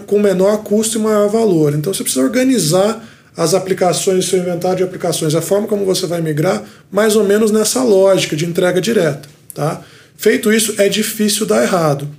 com 0.08 0.18
menor 0.18 0.64
custo 0.64 0.98
e 0.98 1.02
maior 1.02 1.30
valor. 1.30 1.76
Então 1.76 1.94
você 1.94 2.02
precisa 2.02 2.26
organizar 2.26 3.08
as 3.36 3.54
aplicações, 3.54 4.26
seu 4.26 4.40
inventário 4.40 4.78
de 4.78 4.84
aplicações, 4.84 5.36
a 5.36 5.42
forma 5.42 5.68
como 5.68 5.86
você 5.86 6.08
vai 6.08 6.22
migrar, 6.22 6.64
mais 6.92 7.16
ou 7.16 7.24
menos 7.24 7.52
nessa 7.52 7.84
lógica 7.84 8.36
de 8.36 8.44
entrega 8.44 8.82
direta. 8.82 9.30
Tá? 9.54 9.82
Feito 10.18 10.52
isso, 10.52 10.74
é 10.80 10.90
difícil 10.90 11.46
dar 11.46 11.62
errado. 11.62 12.10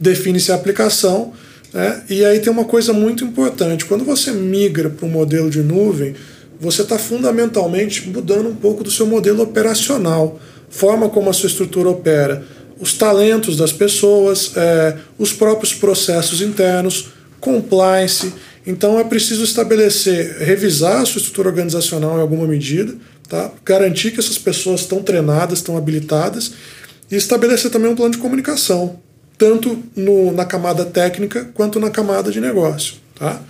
Define-se 0.00 0.50
a 0.52 0.54
aplicação, 0.54 1.34
né? 1.70 2.02
e 2.08 2.24
aí 2.24 2.40
tem 2.40 2.50
uma 2.50 2.64
coisa 2.64 2.94
muito 2.94 3.22
importante: 3.24 3.84
quando 3.84 4.06
você 4.06 4.30
migra 4.32 4.88
para 4.88 5.04
um 5.04 5.10
modelo 5.10 5.50
de 5.50 5.60
nuvem, 5.62 6.14
você 6.60 6.82
está 6.82 6.98
fundamentalmente 6.98 8.08
mudando 8.08 8.48
um 8.48 8.54
pouco 8.54 8.82
do 8.82 8.90
seu 8.90 9.06
modelo 9.06 9.42
operacional, 9.42 10.40
forma 10.68 11.08
como 11.08 11.30
a 11.30 11.32
sua 11.32 11.48
estrutura 11.48 11.90
opera, 11.90 12.44
os 12.78 12.92
talentos 12.92 13.56
das 13.56 13.72
pessoas, 13.72 14.52
é, 14.56 14.96
os 15.18 15.32
próprios 15.32 15.72
processos 15.72 16.40
internos, 16.40 17.08
compliance. 17.40 18.32
Então 18.66 18.98
é 18.98 19.04
preciso 19.04 19.44
estabelecer, 19.44 20.38
revisar 20.38 21.00
a 21.02 21.06
sua 21.06 21.18
estrutura 21.18 21.48
organizacional 21.48 22.18
em 22.18 22.20
alguma 22.20 22.46
medida, 22.46 22.94
tá? 23.28 23.50
garantir 23.64 24.10
que 24.10 24.20
essas 24.20 24.38
pessoas 24.38 24.80
estão 24.80 25.02
treinadas, 25.02 25.58
estão 25.58 25.76
habilitadas 25.76 26.52
e 27.10 27.16
estabelecer 27.16 27.70
também 27.70 27.90
um 27.90 27.96
plano 27.96 28.12
de 28.12 28.18
comunicação, 28.18 28.98
tanto 29.38 29.82
no, 29.94 30.32
na 30.32 30.44
camada 30.44 30.84
técnica 30.84 31.48
quanto 31.54 31.78
na 31.78 31.90
camada 31.90 32.30
de 32.30 32.40
negócio. 32.40 32.94
Tá? 33.14 33.40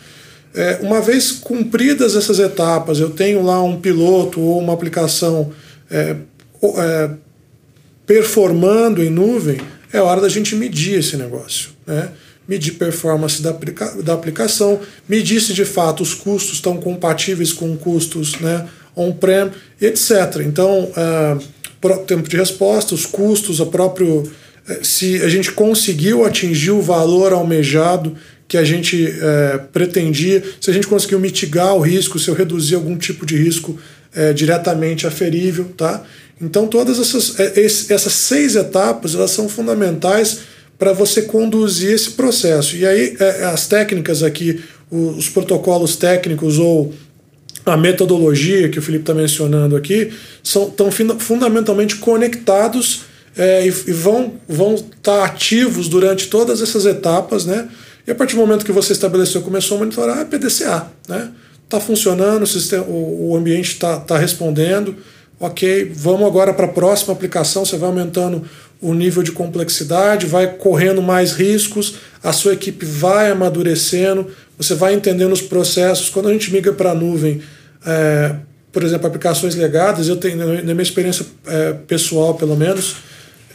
É, 0.57 0.79
uma 0.81 1.01
vez 1.01 1.33
cumpridas 1.33 2.17
essas 2.17 2.39
etapas, 2.39 2.99
eu 2.99 3.11
tenho 3.11 3.43
lá 3.45 3.63
um 3.63 3.79
piloto 3.79 4.41
ou 4.41 4.59
uma 4.59 4.73
aplicação 4.73 5.53
é, 5.91 6.17
é, 6.63 7.11
performando 8.07 9.03
em 9.03 9.11
nuvem, 9.11 9.61
é 9.93 10.01
hora 10.01 10.21
da 10.21 10.29
gente 10.29 10.57
medir 10.57 10.99
esse 10.99 11.17
negócio. 11.17 11.71
Né? 11.87 12.11
medir 12.49 12.73
performance 12.73 13.43
da, 13.43 13.51
aplica 13.51 14.03
da 14.03 14.15
aplicação, 14.15 14.81
medir 15.09 15.41
se 15.41 15.53
de 15.53 15.65
fato 15.65 16.03
os 16.03 16.15
custos 16.15 16.55
estão 16.55 16.77
compatíveis 16.77 17.53
com 17.53 17.77
custos 17.77 18.39
né, 18.39 18.67
on-prem, 18.95 19.51
etc. 19.81 20.43
Então, 20.45 20.91
uh, 20.93 21.99
tempo 22.07 22.29
de 22.29 22.37
resposta, 22.37 22.95
os 22.95 23.05
custos, 23.05 23.61
a 23.61 23.67
próprio, 23.67 24.21
uh, 24.21 24.85
se 24.85 25.23
a 25.23 25.29
gente 25.29 25.53
conseguiu 25.53 26.25
atingir 26.25 26.71
o 26.71 26.81
valor 26.81 27.33
almejado 27.33 28.15
que 28.49 28.57
a 28.57 28.65
gente 28.65 29.05
uh, 29.05 29.67
pretendia, 29.73 30.43
se 30.61 30.71
a 30.71 30.75
gente 30.75 30.87
conseguiu 30.87 31.19
mitigar 31.19 31.75
o 31.75 31.81
risco, 31.81 32.19
se 32.19 32.29
eu 32.29 32.35
reduzir 32.35 32.77
algum 32.77 32.97
tipo 32.97 33.27
de 33.27 33.37
risco 33.37 33.79
uh, 34.17 34.35
diretamente 34.35 35.07
aferível, 35.07 35.67
tá? 35.77 36.05
Então 36.41 36.67
todas 36.67 36.99
essas, 36.99 37.41
essas 37.91 38.13
seis 38.13 38.57
etapas 38.57 39.15
elas 39.15 39.31
são 39.31 39.49
fundamentais 39.49 40.41
para 40.79 40.93
você 40.93 41.23
conduzir 41.23 41.93
esse 41.93 42.11
processo. 42.11 42.77
E 42.77 42.87
aí, 42.87 43.17
é, 43.19 43.45
as 43.47 43.67
técnicas 43.67 44.23
aqui, 44.23 44.63
os 44.91 45.29
protocolos 45.29 45.97
técnicos 45.97 46.59
ou 46.59 46.93
a 47.65 47.77
metodologia 47.77 48.69
que 48.69 48.79
o 48.79 48.83
Felipe 48.83 49.03
está 49.03 49.15
mencionando 49.15 49.75
aqui, 49.75 50.13
são, 50.43 50.69
estão 50.69 50.91
fundamentalmente 50.91 51.97
conectados 51.97 53.03
é, 53.37 53.67
e, 53.67 53.69
e, 53.69 53.93
vão 53.93 54.35
vão 54.49 54.75
estar 54.75 54.91
tá 55.03 55.25
ativos 55.25 55.89
durante 55.89 56.29
todas 56.29 56.63
essas 56.63 56.87
etapas, 56.87 57.45
né? 57.45 57.69
E 58.07 58.11
a 58.11 58.15
partir 58.15 58.37
do 58.37 58.41
momento 58.41 58.65
que 58.65 58.73
você 58.73 58.93
estabeleceu, 58.93 59.43
começou 59.43 59.77
a 59.77 59.81
monitorar, 59.81 60.21
é 60.21 60.25
PDCA, 60.25 60.87
né? 61.09 61.33
Está 61.65 61.81
funcionando, 61.81 62.45
o, 62.45 62.47
sistema, 62.47 62.85
o, 62.85 63.31
o 63.31 63.37
ambiente 63.37 63.73
está 63.73 63.99
tá 63.99 64.17
respondendo, 64.17 64.95
ok, 65.41 65.93
vamos 65.95 66.27
agora 66.27 66.55
para 66.55 66.67
a 66.67 66.69
próxima 66.69 67.13
aplicação, 67.13 67.65
você 67.65 67.77
vai 67.77 67.89
aumentando 67.89 68.45
o 68.81 68.95
nível 68.95 69.23
de 69.23 69.33
complexidade, 69.33 70.27
vai 70.27 70.55
correndo 70.55 71.03
mais 71.03 71.33
riscos, 71.33 71.97
a 72.23 72.33
sua 72.33 72.53
equipe 72.53 72.85
vai 72.85 73.31
amadurecendo, 73.31 74.31
você 74.57 74.75
vai 74.75 74.95
entendendo 74.95 75.33
os 75.33 75.43
processos. 75.43 76.09
Quando 76.09 76.29
a 76.29 76.33
gente 76.33 76.53
migra 76.53 76.73
para 76.73 76.93
a 76.93 76.95
nuvem, 76.95 77.43
é, 77.85 78.37
por 78.71 78.83
exemplo, 78.83 79.07
aplicações 79.07 79.55
legadas, 79.55 80.09
eu 80.09 80.17
tenho, 80.17 80.37
na 80.37 80.75
minha 80.75 80.83
experiência 80.83 81.27
é, 81.47 81.73
pessoal, 81.73 82.35
pelo 82.35 82.55
menos, 82.57 82.97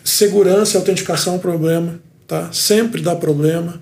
segurança 0.03 0.75
e 0.75 0.77
autenticação 0.77 1.33
é 1.33 1.35
um 1.37 1.39
problema, 1.39 1.99
tá? 2.27 2.49
sempre 2.51 3.01
dá 3.01 3.15
problema. 3.15 3.79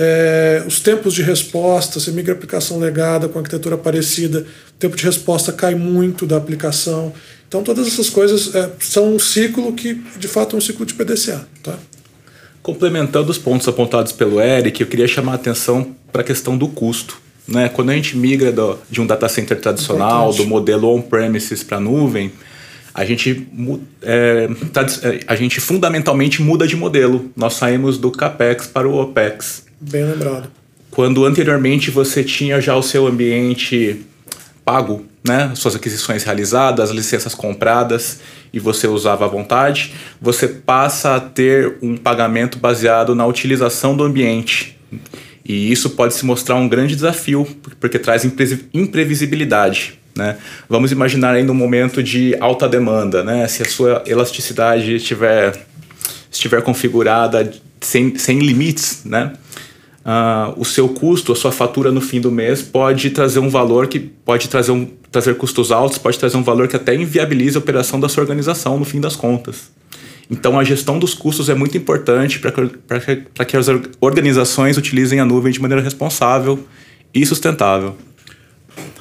É, 0.00 0.62
os 0.64 0.78
tempos 0.78 1.12
de 1.12 1.22
resposta, 1.22 1.98
você 1.98 2.12
migra 2.12 2.32
a 2.32 2.36
aplicação 2.36 2.78
legada 2.78 3.28
com 3.28 3.40
arquitetura 3.40 3.76
parecida, 3.76 4.46
o 4.70 4.78
tempo 4.78 4.96
de 4.96 5.02
resposta 5.04 5.52
cai 5.52 5.74
muito 5.74 6.24
da 6.24 6.36
aplicação. 6.36 7.12
Então 7.48 7.64
todas 7.64 7.88
essas 7.88 8.08
coisas 8.08 8.54
é, 8.54 8.70
são 8.78 9.12
um 9.12 9.18
ciclo 9.18 9.72
que 9.72 10.00
de 10.16 10.28
fato 10.28 10.54
é 10.54 10.58
um 10.58 10.60
ciclo 10.60 10.86
de 10.86 10.94
PDCA. 10.94 11.44
Tá? 11.64 11.76
Complementando 12.62 13.28
os 13.28 13.38
pontos 13.38 13.66
apontados 13.66 14.12
pelo 14.12 14.40
Eric, 14.40 14.80
eu 14.80 14.86
queria 14.86 15.08
chamar 15.08 15.32
a 15.32 15.34
atenção 15.34 15.96
para 16.12 16.20
a 16.20 16.24
questão 16.24 16.56
do 16.56 16.68
custo. 16.68 17.20
Né? 17.48 17.68
Quando 17.68 17.90
a 17.90 17.94
gente 17.94 18.16
migra 18.16 18.52
do, 18.52 18.78
de 18.88 19.00
um 19.00 19.06
data 19.06 19.28
center 19.28 19.60
tradicional, 19.60 20.26
Importante. 20.26 20.44
do 20.44 20.48
modelo 20.48 20.94
on-premises 20.94 21.64
para 21.64 21.80
nuvem, 21.80 22.30
a 22.98 23.04
gente, 23.04 23.46
é, 24.02 24.48
tá, 24.72 24.84
é, 25.04 25.20
a 25.28 25.36
gente 25.36 25.60
fundamentalmente 25.60 26.42
muda 26.42 26.66
de 26.66 26.74
modelo. 26.74 27.30
Nós 27.36 27.54
saímos 27.54 27.96
do 27.96 28.10
CAPEX 28.10 28.66
para 28.66 28.88
o 28.88 29.00
OPEX. 29.00 29.66
Bem 29.80 30.02
lembrado. 30.02 30.50
Quando 30.90 31.24
anteriormente 31.24 31.92
você 31.92 32.24
tinha 32.24 32.60
já 32.60 32.74
o 32.74 32.82
seu 32.82 33.06
ambiente 33.06 34.04
pago, 34.64 35.06
né, 35.24 35.52
suas 35.54 35.76
aquisições 35.76 36.24
realizadas, 36.24 36.90
as 36.90 36.96
licenças 36.96 37.36
compradas 37.36 38.18
e 38.52 38.58
você 38.58 38.88
usava 38.88 39.26
à 39.26 39.28
vontade, 39.28 39.94
você 40.20 40.48
passa 40.48 41.14
a 41.14 41.20
ter 41.20 41.76
um 41.80 41.96
pagamento 41.96 42.58
baseado 42.58 43.14
na 43.14 43.24
utilização 43.24 43.96
do 43.96 44.02
ambiente. 44.02 44.76
E 45.46 45.70
isso 45.70 45.90
pode 45.90 46.14
se 46.14 46.26
mostrar 46.26 46.56
um 46.56 46.68
grande 46.68 46.96
desafio, 46.96 47.46
porque 47.78 47.96
traz 47.96 48.24
imprevisibilidade. 48.74 50.00
Né? 50.18 50.36
Vamos 50.68 50.90
imaginar 50.90 51.34
aí 51.34 51.44
no 51.44 51.54
momento 51.54 52.02
de 52.02 52.36
alta 52.40 52.68
demanda, 52.68 53.22
né? 53.22 53.46
se 53.46 53.62
a 53.62 53.64
sua 53.64 54.02
elasticidade 54.04 54.96
estiver, 54.96 55.56
estiver 56.30 56.60
configurada 56.60 57.48
sem, 57.80 58.18
sem 58.18 58.40
limites, 58.40 59.02
né? 59.04 59.32
uh, 60.04 60.60
o 60.60 60.64
seu 60.64 60.88
custo, 60.88 61.32
a 61.32 61.36
sua 61.36 61.52
fatura 61.52 61.92
no 61.92 62.00
fim 62.00 62.20
do 62.20 62.32
mês 62.32 62.60
pode 62.62 63.10
trazer 63.10 63.38
um 63.38 63.48
valor 63.48 63.86
que 63.86 64.00
pode 64.00 64.48
trazer, 64.48 64.72
um, 64.72 64.90
trazer 65.12 65.36
custos 65.36 65.70
altos, 65.70 65.98
pode 65.98 66.18
trazer 66.18 66.36
um 66.36 66.42
valor 66.42 66.66
que 66.66 66.74
até 66.74 66.96
inviabiliza 66.96 67.58
a 67.58 67.60
operação 67.60 68.00
da 68.00 68.08
sua 68.08 68.22
organização 68.24 68.76
no 68.76 68.84
fim 68.84 69.00
das 69.00 69.14
contas. 69.14 69.70
Então, 70.28 70.58
a 70.58 70.64
gestão 70.64 70.98
dos 70.98 71.14
custos 71.14 71.48
é 71.48 71.54
muito 71.54 71.76
importante 71.78 72.38
para 72.38 73.00
que, 73.00 73.44
que 73.46 73.56
as 73.56 73.66
organizações 74.00 74.76
utilizem 74.76 75.20
a 75.20 75.24
nuvem 75.24 75.52
de 75.52 75.60
maneira 75.60 75.82
responsável 75.82 76.58
e 77.14 77.24
sustentável. 77.24 77.96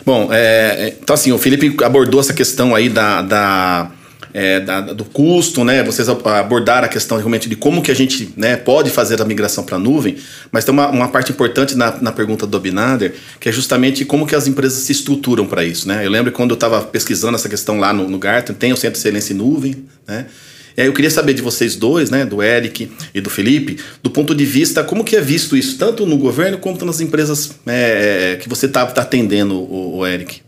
Bom, 0.07 0.29
é, 0.31 0.93
então 1.03 1.13
assim, 1.15 1.33
o 1.33 1.37
Felipe 1.37 1.83
abordou 1.83 2.21
essa 2.21 2.33
questão 2.33 2.73
aí 2.73 2.87
da, 2.87 3.21
da 3.21 3.91
é, 4.33 4.61
da, 4.61 4.79
do 4.79 5.03
custo, 5.03 5.65
né? 5.65 5.83
Vocês 5.83 6.07
abordaram 6.07 6.85
a 6.85 6.87
questão 6.87 7.17
realmente 7.17 7.49
de 7.49 7.57
como 7.57 7.81
que 7.81 7.91
a 7.91 7.93
gente 7.93 8.33
né, 8.37 8.55
pode 8.55 8.89
fazer 8.89 9.21
a 9.21 9.25
migração 9.25 9.65
para 9.65 9.75
a 9.75 9.79
nuvem, 9.79 10.15
mas 10.49 10.63
tem 10.63 10.73
uma, 10.73 10.87
uma 10.87 11.09
parte 11.09 11.33
importante 11.33 11.75
na, 11.75 11.91
na 12.01 12.13
pergunta 12.13 12.47
do 12.47 12.55
Abinader, 12.55 13.15
que 13.37 13.49
é 13.49 13.51
justamente 13.51 14.05
como 14.05 14.25
que 14.25 14.33
as 14.33 14.47
empresas 14.47 14.81
se 14.81 14.93
estruturam 14.93 15.45
para 15.45 15.65
isso, 15.65 15.89
né? 15.89 16.05
Eu 16.05 16.09
lembro 16.09 16.31
quando 16.31 16.51
eu 16.51 16.55
estava 16.55 16.79
pesquisando 16.83 17.35
essa 17.35 17.49
questão 17.49 17.77
lá 17.77 17.91
no, 17.91 18.07
no 18.07 18.17
Gartner, 18.17 18.57
tem 18.57 18.71
o 18.71 18.77
Centro 18.77 18.93
de 18.93 18.99
Excelência 18.99 19.33
em 19.33 19.35
Nuvem, 19.35 19.75
né? 20.07 20.27
E 20.77 20.81
aí 20.81 20.87
eu 20.87 20.93
queria 20.93 21.09
saber 21.09 21.33
de 21.33 21.41
vocês 21.41 21.75
dois, 21.75 22.11
né, 22.11 22.23
do 22.23 22.43
Eric 22.43 22.91
e 23.11 23.19
do 23.19 23.31
Felipe, 23.31 23.79
do 24.03 24.11
ponto 24.11 24.35
de 24.35 24.45
vista, 24.45 24.83
como 24.83 25.03
que 25.03 25.15
é 25.15 25.21
visto 25.21 25.57
isso, 25.57 25.75
tanto 25.75 26.05
no 26.05 26.19
governo 26.19 26.59
quanto 26.59 26.85
nas 26.85 27.01
empresas 27.01 27.51
é, 27.65 28.37
que 28.39 28.47
você 28.47 28.67
está 28.67 28.85
tá 28.85 29.01
atendendo, 29.01 29.55
o, 29.55 29.97
o 29.97 30.05
Eric? 30.05 30.41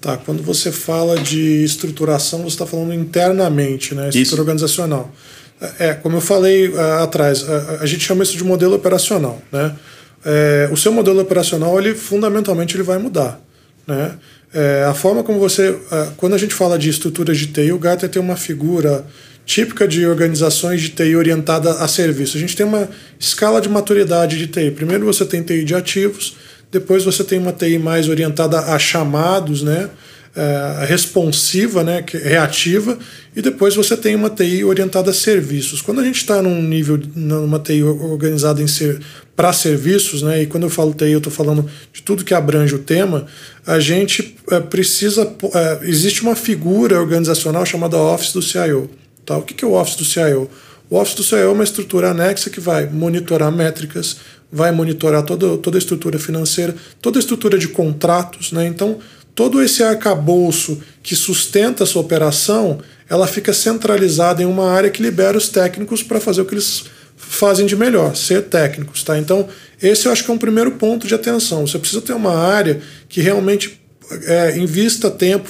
Tá, 0.00 0.16
quando 0.16 0.44
você 0.44 0.70
fala 0.70 1.18
de 1.18 1.64
estruturação, 1.64 2.42
você 2.42 2.54
está 2.54 2.64
falando 2.64 2.94
internamente, 2.94 3.96
né? 3.96 4.10
Estrutura 4.10 4.22
isso. 4.22 4.40
organizacional. 4.40 5.12
É, 5.80 5.92
como 5.92 6.16
eu 6.16 6.20
falei 6.20 6.68
uh, 6.68 7.02
atrás, 7.02 7.44
a, 7.48 7.78
a, 7.80 7.86
gente 7.86 8.04
chama 8.04 8.22
isso 8.22 8.36
de 8.36 8.44
modelo 8.44 8.76
operacional, 8.76 9.42
né? 9.50 9.74
É, 10.24 10.68
o 10.70 10.76
seu 10.76 10.92
modelo 10.92 11.20
operacional, 11.20 11.76
ele 11.80 11.96
fundamentalmente 11.96 12.76
ele 12.76 12.84
vai 12.84 12.98
mudar, 12.98 13.40
né? 13.88 14.16
É, 14.54 14.84
a 14.88 14.94
forma 14.94 15.24
como 15.24 15.40
você, 15.40 15.70
uh, 15.70 16.12
quando 16.16 16.34
a 16.34 16.38
gente 16.38 16.54
fala 16.54 16.78
de 16.78 16.88
estruturas 16.88 17.36
de 17.36 17.48
TI, 17.48 17.72
o 17.72 17.78
Gartner 17.78 18.08
tem 18.08 18.22
uma 18.22 18.36
figura 18.36 19.04
típica 19.48 19.88
de 19.88 20.06
organizações 20.06 20.82
de 20.82 20.90
TI 20.90 21.16
orientada 21.16 21.70
a 21.70 21.88
serviço. 21.88 22.36
A 22.36 22.40
gente 22.40 22.54
tem 22.54 22.66
uma 22.66 22.86
escala 23.18 23.62
de 23.62 23.68
maturidade 23.68 24.36
de 24.36 24.46
TI. 24.46 24.70
Primeiro 24.70 25.06
você 25.06 25.24
tem 25.24 25.42
TI 25.42 25.64
de 25.64 25.74
ativos, 25.74 26.36
depois 26.70 27.02
você 27.02 27.24
tem 27.24 27.38
uma 27.38 27.50
TI 27.50 27.78
mais 27.78 28.10
orientada 28.10 28.60
a 28.60 28.78
chamados, 28.78 29.62
né? 29.62 29.88
É, 30.36 30.84
responsiva, 30.84 31.82
né, 31.82 32.04
reativa, 32.12 32.96
e 33.34 33.42
depois 33.42 33.74
você 33.74 33.96
tem 33.96 34.14
uma 34.14 34.30
TI 34.30 34.62
orientada 34.62 35.10
a 35.10 35.14
serviços. 35.14 35.82
Quando 35.82 36.00
a 36.00 36.04
gente 36.04 36.18
está 36.18 36.40
num 36.40 36.62
nível, 36.62 37.00
numa 37.16 37.58
TI 37.58 37.82
organizada 37.82 38.62
em 38.62 38.68
ser 38.68 39.00
para 39.34 39.52
serviços, 39.52 40.22
né, 40.22 40.42
e 40.42 40.46
quando 40.46 40.64
eu 40.64 40.70
falo 40.70 40.94
TI 40.94 41.10
eu 41.10 41.18
estou 41.18 41.32
falando 41.32 41.68
de 41.92 42.02
tudo 42.02 42.24
que 42.24 42.34
abrange 42.34 42.72
o 42.72 42.78
tema, 42.78 43.26
a 43.66 43.80
gente 43.80 44.36
é, 44.50 44.60
precisa, 44.60 45.28
é, 45.54 45.78
existe 45.88 46.22
uma 46.22 46.36
figura 46.36 47.00
organizacional 47.00 47.66
chamada 47.66 47.96
Office 47.96 48.32
do 48.32 48.42
CIO. 48.42 48.88
Tá? 49.28 49.36
O 49.36 49.42
que 49.42 49.62
é 49.62 49.68
o 49.68 49.72
Office 49.72 49.96
do 49.96 50.04
CIO? 50.06 50.48
O 50.88 50.96
Office 50.96 51.14
do 51.14 51.22
CIO 51.22 51.38
é 51.38 51.48
uma 51.48 51.62
estrutura 51.62 52.12
anexa 52.12 52.48
que 52.48 52.60
vai 52.60 52.86
monitorar 52.86 53.52
métricas, 53.52 54.16
vai 54.50 54.72
monitorar 54.72 55.22
toda, 55.22 55.58
toda 55.58 55.76
a 55.76 55.78
estrutura 55.78 56.18
financeira, 56.18 56.74
toda 57.02 57.18
a 57.18 57.20
estrutura 57.20 57.58
de 57.58 57.68
contratos. 57.68 58.52
Né? 58.52 58.66
Então, 58.66 58.98
todo 59.34 59.62
esse 59.62 59.82
arcabouço 59.82 60.80
que 61.02 61.14
sustenta 61.14 61.84
a 61.84 61.86
sua 61.86 62.00
operação, 62.00 62.80
ela 63.06 63.26
fica 63.26 63.52
centralizada 63.52 64.42
em 64.42 64.46
uma 64.46 64.70
área 64.70 64.88
que 64.88 65.02
libera 65.02 65.36
os 65.36 65.50
técnicos 65.50 66.02
para 66.02 66.18
fazer 66.18 66.40
o 66.40 66.46
que 66.46 66.54
eles 66.54 66.84
fazem 67.14 67.66
de 67.66 67.76
melhor, 67.76 68.16
ser 68.16 68.44
técnicos. 68.44 69.02
Tá? 69.02 69.18
Então, 69.18 69.46
esse 69.82 70.06
eu 70.06 70.12
acho 70.12 70.24
que 70.24 70.30
é 70.30 70.34
um 70.34 70.38
primeiro 70.38 70.70
ponto 70.72 71.06
de 71.06 71.14
atenção. 71.14 71.66
Você 71.66 71.78
precisa 71.78 72.00
ter 72.00 72.14
uma 72.14 72.34
área 72.34 72.80
que 73.10 73.20
realmente 73.20 73.77
é, 74.24 74.56
invista 74.56 75.10
tempo, 75.10 75.48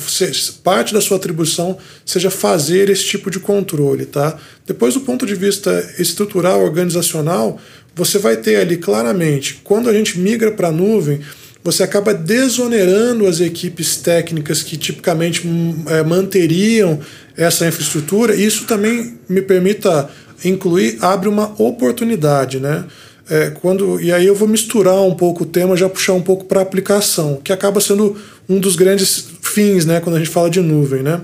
parte 0.62 0.92
da 0.92 1.00
sua 1.00 1.16
atribuição 1.16 1.78
seja 2.04 2.30
fazer 2.30 2.88
esse 2.88 3.04
tipo 3.04 3.30
de 3.30 3.38
controle. 3.38 4.06
Tá? 4.06 4.38
Depois, 4.66 4.94
do 4.94 5.00
ponto 5.00 5.26
de 5.26 5.34
vista 5.34 5.94
estrutural, 5.98 6.62
organizacional, 6.62 7.60
você 7.94 8.18
vai 8.18 8.36
ter 8.36 8.56
ali 8.56 8.76
claramente, 8.76 9.60
quando 9.64 9.88
a 9.88 9.92
gente 9.92 10.18
migra 10.18 10.52
para 10.52 10.68
a 10.68 10.72
nuvem, 10.72 11.20
você 11.62 11.82
acaba 11.82 12.14
desonerando 12.14 13.26
as 13.26 13.40
equipes 13.40 13.96
técnicas 13.96 14.62
que 14.62 14.76
tipicamente 14.76 15.46
hum, 15.46 15.84
é, 15.86 16.02
manteriam 16.02 17.00
essa 17.36 17.66
infraestrutura. 17.66 18.34
Isso 18.34 18.64
também 18.64 19.18
me 19.28 19.42
permita 19.42 20.08
incluir, 20.44 20.98
abre 21.00 21.28
uma 21.28 21.52
oportunidade, 21.60 22.60
né? 22.60 22.84
É, 23.30 23.50
quando, 23.50 24.00
e 24.00 24.10
aí 24.10 24.26
eu 24.26 24.34
vou 24.34 24.48
misturar 24.48 25.02
um 25.02 25.14
pouco 25.14 25.42
o 25.42 25.46
tema, 25.46 25.76
já 25.76 25.88
puxar 25.88 26.14
um 26.14 26.22
pouco 26.22 26.46
para 26.46 26.60
a 26.60 26.62
aplicação, 26.62 27.40
que 27.42 27.52
acaba 27.52 27.80
sendo 27.80 28.16
um 28.48 28.58
dos 28.58 28.74
grandes 28.74 29.28
fins, 29.42 29.84
né, 29.84 30.00
quando 30.00 30.16
a 30.16 30.18
gente 30.18 30.30
fala 30.30 30.48
de 30.48 30.60
nuvem, 30.60 31.02
né? 31.02 31.20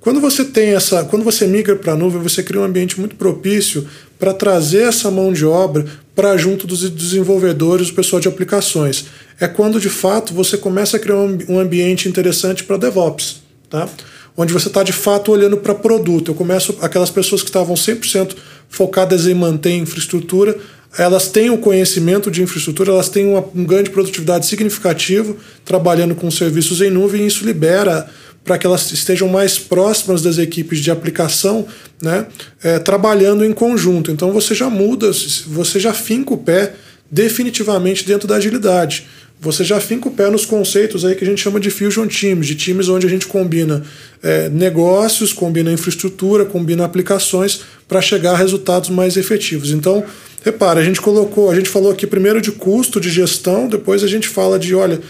Quando 0.00 0.20
você 0.20 0.44
tem 0.44 0.74
essa, 0.74 1.04
quando 1.04 1.24
você 1.24 1.46
migra 1.46 1.74
para 1.74 1.92
a 1.92 1.96
nuvem, 1.96 2.22
você 2.22 2.42
cria 2.42 2.60
um 2.60 2.64
ambiente 2.64 2.98
muito 3.00 3.16
propício 3.16 3.86
para 4.18 4.32
trazer 4.32 4.82
essa 4.82 5.10
mão 5.10 5.32
de 5.32 5.44
obra 5.44 5.84
para 6.14 6.36
junto 6.36 6.66
dos 6.66 6.88
desenvolvedores, 6.88 7.88
do 7.88 7.94
pessoal 7.94 8.20
de 8.20 8.28
aplicações. 8.28 9.06
É 9.40 9.48
quando 9.48 9.80
de 9.80 9.88
fato 9.88 10.32
você 10.32 10.56
começa 10.56 10.96
a 10.96 11.00
criar 11.00 11.16
um 11.16 11.58
ambiente 11.58 12.08
interessante 12.08 12.64
para 12.64 12.76
DevOps, 12.76 13.42
tá? 13.68 13.88
Onde 14.36 14.52
você 14.52 14.68
está 14.68 14.84
de 14.84 14.92
fato 14.92 15.32
olhando 15.32 15.56
para 15.56 15.74
produto. 15.74 16.30
Eu 16.30 16.34
começo 16.34 16.78
aquelas 16.80 17.10
pessoas 17.10 17.42
que 17.42 17.48
estavam 17.48 17.74
100% 17.74 18.36
focadas 18.68 19.26
em 19.26 19.34
manter 19.34 19.72
infraestrutura, 19.72 20.56
elas 20.98 21.28
têm 21.28 21.48
o 21.48 21.58
conhecimento 21.58 22.30
de 22.30 22.42
infraestrutura, 22.42 22.90
elas 22.90 23.08
têm 23.08 23.26
uma, 23.26 23.44
um 23.54 23.64
ganho 23.64 23.84
de 23.84 23.90
produtividade 23.90 24.46
significativo 24.46 25.36
trabalhando 25.64 26.14
com 26.14 26.28
serviços 26.30 26.80
em 26.80 26.90
nuvem, 26.90 27.22
e 27.22 27.26
isso 27.26 27.46
libera 27.46 28.10
para 28.44 28.58
que 28.58 28.66
elas 28.66 28.90
estejam 28.90 29.28
mais 29.28 29.58
próximas 29.58 30.22
das 30.22 30.38
equipes 30.38 30.80
de 30.80 30.90
aplicação, 30.90 31.66
né, 32.02 32.26
é, 32.62 32.78
trabalhando 32.78 33.44
em 33.44 33.52
conjunto. 33.52 34.10
Então 34.10 34.32
você 34.32 34.54
já 34.54 34.68
muda, 34.68 35.10
você 35.46 35.78
já 35.78 35.92
finca 35.92 36.34
o 36.34 36.38
pé 36.38 36.74
definitivamente 37.10 38.04
dentro 38.04 38.26
da 38.26 38.36
agilidade. 38.36 39.06
Você 39.40 39.62
já 39.62 39.78
finca 39.78 40.08
o 40.08 40.10
pé 40.10 40.28
nos 40.30 40.44
conceitos 40.44 41.04
aí 41.04 41.14
que 41.14 41.22
a 41.22 41.26
gente 41.26 41.40
chama 41.40 41.60
de 41.60 41.70
fusion 41.70 42.08
teams, 42.08 42.46
de 42.46 42.56
times 42.56 42.88
onde 42.88 43.06
a 43.06 43.10
gente 43.10 43.26
combina 43.26 43.84
é, 44.20 44.48
negócios, 44.48 45.32
combina 45.32 45.70
infraestrutura, 45.70 46.44
combina 46.44 46.84
aplicações 46.84 47.60
para 47.86 48.00
chegar 48.00 48.32
a 48.32 48.36
resultados 48.36 48.90
mais 48.90 49.16
efetivos. 49.16 49.70
Então, 49.70 50.04
repara, 50.42 50.80
a 50.80 50.84
gente 50.84 51.00
colocou, 51.00 51.50
a 51.50 51.54
gente 51.54 51.68
falou 51.68 51.92
aqui 51.92 52.06
primeiro 52.06 52.40
de 52.40 52.52
custo 52.52 53.00
de 53.00 53.10
gestão, 53.10 53.68
depois 53.68 54.02
a 54.02 54.06
gente 54.06 54.28
fala 54.28 54.58
de, 54.58 54.74
olha, 54.74 55.00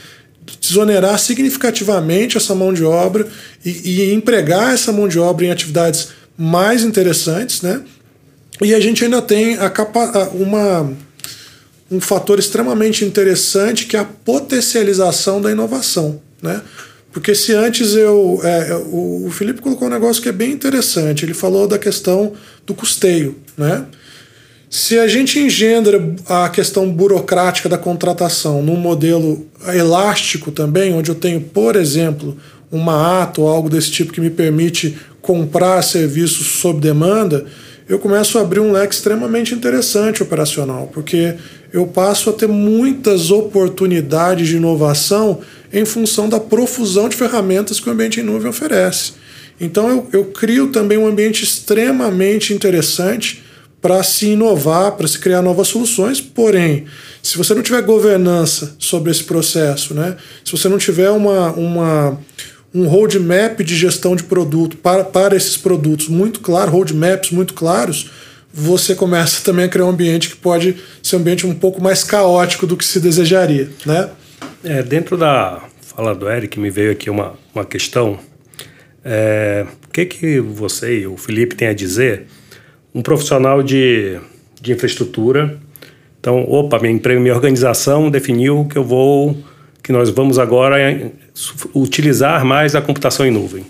desonerar 0.61 1.19
significativamente 1.19 2.37
essa 2.37 2.55
mão 2.55 2.73
de 2.73 2.85
obra 2.85 3.27
e, 3.65 3.71
e 4.01 4.15
empregar 4.15 4.73
essa 4.73 4.93
mão 4.93 5.07
de 5.07 5.19
obra 5.19 5.47
em 5.47 5.51
atividades 5.51 6.09
mais 6.37 6.85
interessantes, 6.85 7.63
né? 7.63 7.83
E 8.61 8.75
a 8.75 8.81
gente 8.81 9.05
ainda 9.05 9.23
tem 9.23 9.57
a 9.59 9.71
capa, 9.71 10.31
uma, 10.33 10.93
um 11.91 12.01
fator 12.01 12.39
extremamente 12.39 13.05
interessante 13.05 13.87
que 13.87 13.97
é 13.97 14.01
a 14.01 14.05
potencialização 14.05 15.41
da 15.41 15.51
inovação, 15.51 16.21
né? 16.43 16.61
Porque 17.13 17.35
se 17.35 17.53
antes 17.53 17.95
eu. 17.95 18.41
É, 18.45 18.75
o 18.75 19.29
Felipe 19.31 19.61
colocou 19.61 19.89
um 19.89 19.91
negócio 19.91 20.23
que 20.23 20.29
é 20.29 20.33
bem 20.33 20.53
interessante. 20.53 21.25
Ele 21.25 21.35
falou 21.35 21.67
da 21.67 21.79
questão 21.79 22.33
do 22.67 22.75
custeio. 22.75 23.37
Né? 23.57 23.85
Se 24.71 24.99
a 24.99 25.09
gente 25.09 25.39
engendra 25.39 26.15
a 26.27 26.49
questão 26.51 26.91
burocrática 26.91 27.69
da 27.69 27.79
contratação 27.79 28.63
num 28.63 28.77
modelo 28.77 29.47
elástico 29.67 30.51
também, 30.51 30.93
onde 30.93 31.11
eu 31.11 31.15
tenho, 31.15 31.41
por 31.41 31.75
exemplo, 31.75 32.37
uma 32.71 33.23
ata 33.23 33.41
ou 33.41 33.49
algo 33.49 33.71
desse 33.71 33.91
tipo 33.91 34.13
que 34.13 34.21
me 34.21 34.29
permite 34.29 34.99
comprar 35.23 35.81
serviços 35.83 36.61
sob 36.61 36.81
demanda, 36.81 37.47
eu 37.89 37.99
começo 37.99 38.39
a 38.39 38.43
abrir 38.43 38.61
um 38.61 38.71
leque 38.71 38.95
extremamente 38.95 39.55
interessante 39.55 40.23
operacional, 40.23 40.91
porque 40.93 41.35
eu 41.73 41.87
passo 41.87 42.29
a 42.29 42.33
ter 42.35 42.47
muitas 42.47 43.31
oportunidades 43.31 44.49
de 44.49 44.57
inovação 44.57 45.41
em 45.73 45.87
função 45.87 46.29
da 46.29 46.39
profusão 46.39 47.09
de 47.09 47.17
ferramentas 47.17 47.81
que 47.81 47.89
o 47.89 47.93
ambiente 47.93 48.21
em 48.21 48.23
nuvem 48.23 48.51
oferece. 48.51 49.13
Então 49.59 49.89
eu, 49.89 50.07
eu 50.13 50.25
crio 50.27 50.69
também 50.69 50.99
um 50.99 51.07
ambiente 51.07 51.43
extremamente 51.43 52.53
interessante 52.53 53.43
para 53.81 54.03
se 54.03 54.31
inovar, 54.31 54.93
para 54.93 55.07
se 55.07 55.19
criar 55.19 55.43
novas 55.43 55.69
soluções. 55.69 56.21
Porém, 56.21 56.87
se 57.23 57.37
você 57.39 57.55
não 57.55 57.63
tiver 57.63 57.83
governança 57.83 58.75
sobre 58.79 59.11
esse 59.11 59.25
processo, 59.25 59.95
né? 59.95 60.17
se 60.45 60.53
você 60.53 60.69
não 60.69 60.79
tiver 60.79 61.11
uma, 61.11 61.53
uma, 61.53 62.21
um 62.75 62.87
roadmap 62.87 63.61
de 63.61 63.77
gestão 63.77 64.17
de 64.17 64.25
produto 64.25 64.77
para, 64.77 65.05
para 65.05 65.37
esses 65.37 65.57
produtos 65.57 66.09
muito 66.09 66.41
claro, 66.41 66.71
roadmaps 66.71 67.31
muito 67.31 67.55
claros, 67.55 68.11
você 68.53 68.95
começa 68.95 69.43
também 69.45 69.67
a 69.67 69.69
criar 69.69 69.85
um 69.85 69.91
ambiente 69.91 70.29
que 70.29 70.37
pode 70.37 70.77
ser 71.03 71.17
um 71.17 71.21
ambiente 71.21 71.47
um 71.47 71.55
pouco 71.55 71.83
mais 71.83 72.03
caótico 72.03 72.67
do 72.67 72.77
que 72.77 72.85
se 72.85 72.99
desejaria. 72.99 73.71
Né? 73.87 74.11
É, 74.65 74.83
dentro 74.83 75.17
da 75.17 75.63
fala 75.81 76.15
do 76.15 76.29
Eric, 76.29 76.59
me 76.59 76.71
veio 76.71 76.93
aqui 76.93 77.11
uma, 77.11 77.35
uma 77.55 77.65
questão. 77.65 78.19
É, 79.05 79.65
o 79.87 79.91
que, 79.91 80.05
que 80.05 80.41
você 80.41 81.01
e 81.01 81.07
o 81.07 81.17
Felipe 81.17 81.55
têm 81.55 81.69
a 81.69 81.73
dizer 81.73 82.27
um 82.95 83.03
profissional 83.03 83.63
de, 83.63 84.19
de 84.61 84.73
infraestrutura. 84.73 85.59
Então, 86.21 86.43
opa, 86.49 86.79
minha 86.79 86.93
emprego, 86.93 87.21
minha 87.21 87.35
organização 87.35 88.11
definiu 88.11 88.67
que 88.71 88.77
eu 88.77 88.85
vou, 88.85 89.37
que 89.83 89.93
nós 89.93 90.11
vamos 90.11 90.39
agora 90.39 90.77
utilizar 91.75 92.45
mais 92.45 92.75
a 92.75 92.81
computação 92.81 93.25
em 93.27 93.31
nuvem. 93.31 93.65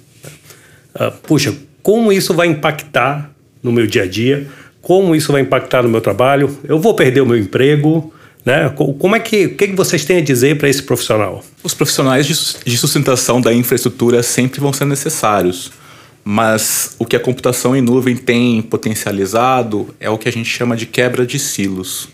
Uh, 0.95 1.13
puxa, 1.23 1.55
como 1.83 2.13
isso 2.13 2.35
vai 2.35 2.47
impactar 2.47 3.31
no 3.63 3.71
meu 3.71 3.87
dia 3.87 4.03
a 4.03 4.07
dia? 4.07 4.47
Como 4.81 5.15
isso 5.15 5.33
vai 5.33 5.43
impactar 5.43 5.83
no 5.83 5.89
meu 5.89 6.01
trabalho? 6.01 6.59
Eu 6.65 6.79
vou 6.79 6.95
perder 6.95 7.21
o 7.21 7.27
meu 7.27 7.37
emprego? 7.37 8.13
Né? 8.45 8.73
Como 8.99 9.15
é 9.15 9.21
que, 9.21 9.47
o 9.47 9.57
que 9.57 9.67
vocês 9.69 10.05
têm 10.05 10.19
a 10.19 10.23
dizer 10.23 10.57
para 10.57 10.69
esse 10.69 10.83
profissional? 10.83 11.45
Os 11.63 11.75
profissionais 11.75 12.27
de 12.65 12.79
sustentação 12.79 13.41
da 13.41 13.53
infraestrutura 13.53 14.23
sempre 14.23 14.61
vão 14.61 14.73
ser 14.73 14.87
necessários. 14.87 15.71
Mas 16.25 16.95
o 16.99 17.05
que 17.05 17.17
a 17.17 17.21
computação 17.21 17.75
em 17.75 17.81
nuvem 17.81 18.17
tem 18.17 18.61
potencializado 18.61 19.95
é 19.99 20.11
o 20.11 20.19
que 20.19 20.29
a 20.29 20.33
gente 20.33 20.49
chama 20.49 20.77
de 20.77 20.87
quebra 20.87 21.27
de 21.27 21.39
silos. 21.39 22.09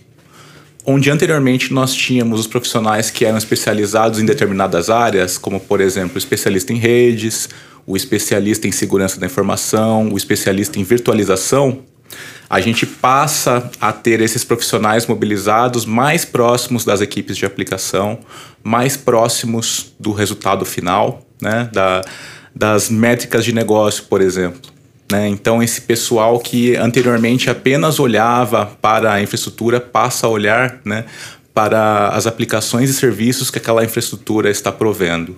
Onde 0.86 1.10
anteriormente 1.10 1.72
nós 1.72 1.94
tínhamos 1.94 2.40
os 2.40 2.46
profissionais 2.46 3.10
que 3.10 3.24
eram 3.24 3.38
especializados 3.38 4.20
em 4.20 4.24
determinadas 4.24 4.90
áreas, 4.90 5.38
como 5.38 5.58
por 5.58 5.80
exemplo 5.80 6.16
o 6.16 6.18
especialista 6.18 6.72
em 6.72 6.76
redes, 6.76 7.48
o 7.86 7.96
especialista 7.96 8.68
em 8.68 8.72
segurança 8.72 9.18
da 9.18 9.26
informação, 9.26 10.10
o 10.12 10.16
especialista 10.16 10.78
em 10.78 10.84
virtualização, 10.84 11.82
a 12.48 12.60
gente 12.60 12.86
passa 12.86 13.70
a 13.80 13.92
ter 13.92 14.20
esses 14.20 14.44
profissionais 14.44 15.06
mobilizados 15.06 15.84
mais 15.84 16.24
próximos 16.24 16.84
das 16.84 17.00
equipes 17.00 17.36
de 17.36 17.46
aplicação, 17.46 18.18
mais 18.62 18.96
próximos 18.96 19.94
do 19.98 20.12
resultado 20.12 20.64
final, 20.64 21.22
né, 21.40 21.68
da, 21.72 22.02
das 22.54 22.88
métricas 22.88 23.44
de 23.44 23.52
negócio, 23.52 24.04
por 24.04 24.20
exemplo. 24.20 24.72
Né? 25.10 25.28
Então, 25.28 25.62
esse 25.62 25.80
pessoal 25.82 26.38
que 26.38 26.76
anteriormente 26.76 27.50
apenas 27.50 27.98
olhava 27.98 28.66
para 28.80 29.12
a 29.12 29.22
infraestrutura 29.22 29.80
passa 29.80 30.26
a 30.26 30.30
olhar 30.30 30.80
né, 30.84 31.04
para 31.52 32.08
as 32.08 32.26
aplicações 32.26 32.88
e 32.88 32.94
serviços 32.94 33.50
que 33.50 33.58
aquela 33.58 33.84
infraestrutura 33.84 34.50
está 34.50 34.72
provendo. 34.72 35.36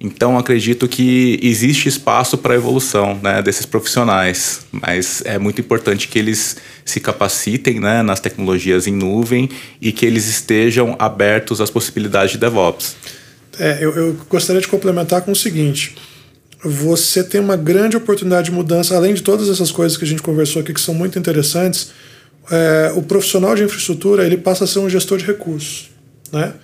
Então, 0.00 0.36
acredito 0.36 0.86
que 0.88 1.38
existe 1.42 1.88
espaço 1.88 2.36
para 2.36 2.52
a 2.52 2.56
evolução 2.56 3.18
né, 3.22 3.40
desses 3.40 3.64
profissionais, 3.64 4.66
mas 4.70 5.22
é 5.24 5.38
muito 5.38 5.60
importante 5.60 6.08
que 6.08 6.18
eles 6.18 6.56
se 6.84 7.00
capacitem 7.00 7.80
né, 7.80 8.02
nas 8.02 8.20
tecnologias 8.20 8.86
em 8.86 8.92
nuvem 8.92 9.48
e 9.80 9.92
que 9.92 10.04
eles 10.04 10.28
estejam 10.28 10.96
abertos 10.98 11.60
às 11.60 11.70
possibilidades 11.70 12.32
de 12.32 12.38
DevOps. 12.38 12.96
É, 13.58 13.78
eu, 13.80 13.94
eu 13.94 14.16
gostaria 14.28 14.60
de 14.60 14.68
complementar 14.68 15.22
com 15.22 15.32
o 15.32 15.36
seguinte: 15.36 15.94
você 16.64 17.22
tem 17.22 17.40
uma 17.40 17.56
grande 17.56 17.96
oportunidade 17.96 18.46
de 18.46 18.52
mudança, 18.52 18.96
além 18.96 19.12
de 19.12 19.22
todas 19.22 19.48
essas 19.50 19.70
coisas 19.70 19.98
que 19.98 20.04
a 20.04 20.06
gente 20.06 20.22
conversou 20.22 20.62
aqui 20.62 20.72
que 20.72 20.80
são 20.80 20.94
muito 20.94 21.18
interessantes. 21.18 21.90
É, 22.50 22.92
o 22.96 23.02
profissional 23.02 23.54
de 23.54 23.62
infraestrutura 23.62 24.24
ele 24.24 24.38
passa 24.38 24.64
a 24.64 24.66
ser 24.66 24.78
um 24.78 24.88
gestor 24.88 25.18
de 25.18 25.24
recursos, 25.24 25.90
né? 26.32 26.54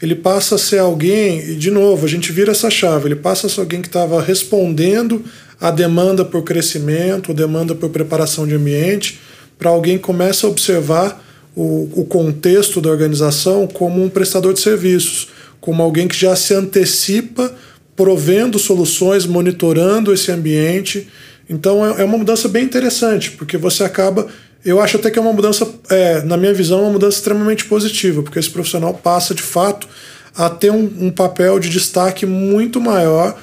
Ele 0.00 0.14
passa 0.14 0.54
a 0.54 0.58
ser 0.58 0.78
alguém, 0.78 1.50
e 1.50 1.54
de 1.56 1.70
novo, 1.70 2.06
a 2.06 2.08
gente 2.08 2.32
vira 2.32 2.52
essa 2.52 2.70
chave, 2.70 3.08
ele 3.08 3.16
passa 3.16 3.46
a 3.46 3.50
ser 3.50 3.60
alguém 3.60 3.82
que 3.82 3.88
estava 3.88 4.20
respondendo 4.22 5.22
à 5.60 5.70
demanda 5.70 6.24
por 6.24 6.42
crescimento, 6.42 7.32
a 7.32 7.34
demanda 7.34 7.74
por 7.74 7.90
preparação 7.90 8.46
de 8.46 8.54
ambiente, 8.54 9.20
para 9.58 9.68
alguém 9.68 9.98
que 9.98 10.04
começa 10.04 10.46
a 10.46 10.50
observar 10.50 11.22
o, 11.54 11.90
o, 11.94 12.04
contexto 12.06 12.80
da 12.80 12.88
organização 12.88 13.66
como 13.66 14.02
um 14.02 14.08
prestador 14.08 14.54
de 14.54 14.60
serviços, 14.60 15.28
como 15.60 15.82
alguém 15.82 16.08
que 16.08 16.16
já 16.16 16.34
se 16.34 16.54
antecipa 16.54 17.54
provendo 17.96 18.58
soluções, 18.58 19.26
monitorando 19.26 20.12
esse 20.12 20.30
ambiente. 20.30 21.08
Então 21.48 21.84
é, 21.84 22.02
é 22.02 22.04
uma 22.04 22.18
mudança 22.18 22.48
bem 22.48 22.64
interessante, 22.64 23.32
porque 23.32 23.56
você 23.56 23.84
acaba. 23.84 24.26
Eu 24.64 24.80
acho 24.80 24.96
até 24.96 25.10
que 25.10 25.18
é 25.18 25.22
uma 25.22 25.32
mudança, 25.32 25.66
é, 25.88 26.22
na 26.22 26.36
minha 26.36 26.52
visão, 26.52 26.82
uma 26.82 26.92
mudança 26.92 27.18
extremamente 27.18 27.64
positiva, 27.64 28.22
porque 28.22 28.38
esse 28.38 28.50
profissional 28.50 28.92
passa 28.94 29.34
de 29.34 29.42
fato 29.42 29.88
a 30.36 30.48
ter 30.50 30.70
um, 30.70 30.90
um 31.00 31.10
papel 31.10 31.58
de 31.58 31.68
destaque 31.68 32.26
muito 32.26 32.80
maior 32.80 33.38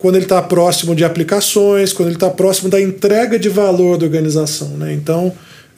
quando 0.00 0.16
ele 0.16 0.24
está 0.24 0.40
próximo 0.40 0.94
de 0.94 1.04
aplicações, 1.04 1.92
quando 1.92 2.08
ele 2.08 2.16
está 2.16 2.30
próximo 2.30 2.70
da 2.70 2.80
entrega 2.80 3.38
de 3.38 3.48
valor 3.48 3.98
da 3.98 4.06
organização. 4.06 4.68
Né? 4.78 4.94
Então, 4.94 5.32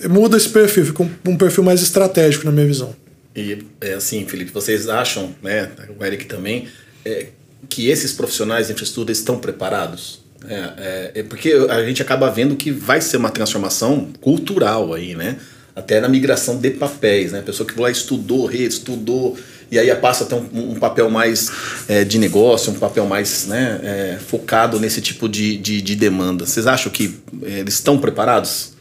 muda 0.08 0.36
esse 0.36 0.48
perfil, 0.48 0.86
fica 0.86 1.02
um, 1.02 1.10
um, 1.26 1.36
perfil 1.36 1.64
mais 1.64 1.82
estratégico 1.82 2.44
na 2.46 2.52
minha 2.52 2.66
visão. 2.66 2.94
E 3.34 3.58
é 3.80 3.94
assim, 3.94 4.24
Felipe, 4.26 4.52
vocês 4.52 4.88
acham, 4.88 5.34
né, 5.42 5.70
o 5.98 6.04
Eric 6.04 6.26
também, 6.26 6.68
é, 7.04 7.26
que 7.68 7.88
esses 7.88 8.12
profissionais 8.12 8.66
de 8.66 8.72
infraestrutura 8.72 9.12
estão 9.12 9.38
preparados? 9.38 10.20
É, 10.48 10.54
é, 10.54 11.12
é, 11.16 11.22
porque 11.22 11.52
a 11.68 11.84
gente 11.84 12.02
acaba 12.02 12.28
vendo 12.30 12.56
que 12.56 12.70
vai 12.70 13.00
ser 13.00 13.16
uma 13.16 13.30
transformação 13.30 14.08
cultural 14.20 14.92
aí, 14.92 15.14
né? 15.14 15.38
Até 15.74 16.00
na 16.00 16.08
migração 16.08 16.58
de 16.58 16.70
papéis, 16.70 17.32
né? 17.32 17.38
A 17.38 17.42
pessoa 17.42 17.66
que 17.66 17.78
lá 17.80 17.90
estudou 17.90 18.46
rede, 18.46 18.74
estudou 18.74 19.36
e 19.72 19.78
aí 19.78 19.94
passa 19.96 20.24
a 20.24 20.26
ter 20.26 20.34
um, 20.34 20.72
um 20.72 20.74
papel 20.74 21.08
mais 21.08 21.50
é, 21.88 22.04
de 22.04 22.18
negócio, 22.18 22.70
um 22.70 22.74
papel 22.74 23.06
mais 23.06 23.46
né, 23.46 23.80
é, 23.82 24.18
focado 24.18 24.78
nesse 24.78 25.00
tipo 25.00 25.26
de, 25.26 25.56
de, 25.56 25.80
de, 25.80 25.96
demanda. 25.96 26.44
Vocês 26.44 26.66
acham 26.66 26.92
que 26.92 27.18
é, 27.42 27.60
eles 27.60 27.72
estão 27.72 27.96
preparados? 27.96 28.74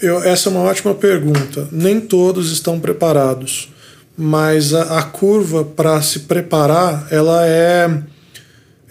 Eu, 0.00 0.22
essa 0.22 0.48
é 0.48 0.52
uma 0.52 0.60
ótima 0.60 0.94
pergunta. 0.94 1.66
Nem 1.72 2.00
todos 2.00 2.52
estão 2.52 2.78
preparados, 2.78 3.70
mas 4.16 4.74
a, 4.74 4.98
a 4.98 5.02
curva 5.02 5.64
para 5.64 6.00
se 6.02 6.20
preparar 6.20 7.06
ela 7.10 7.46
é 7.46 8.02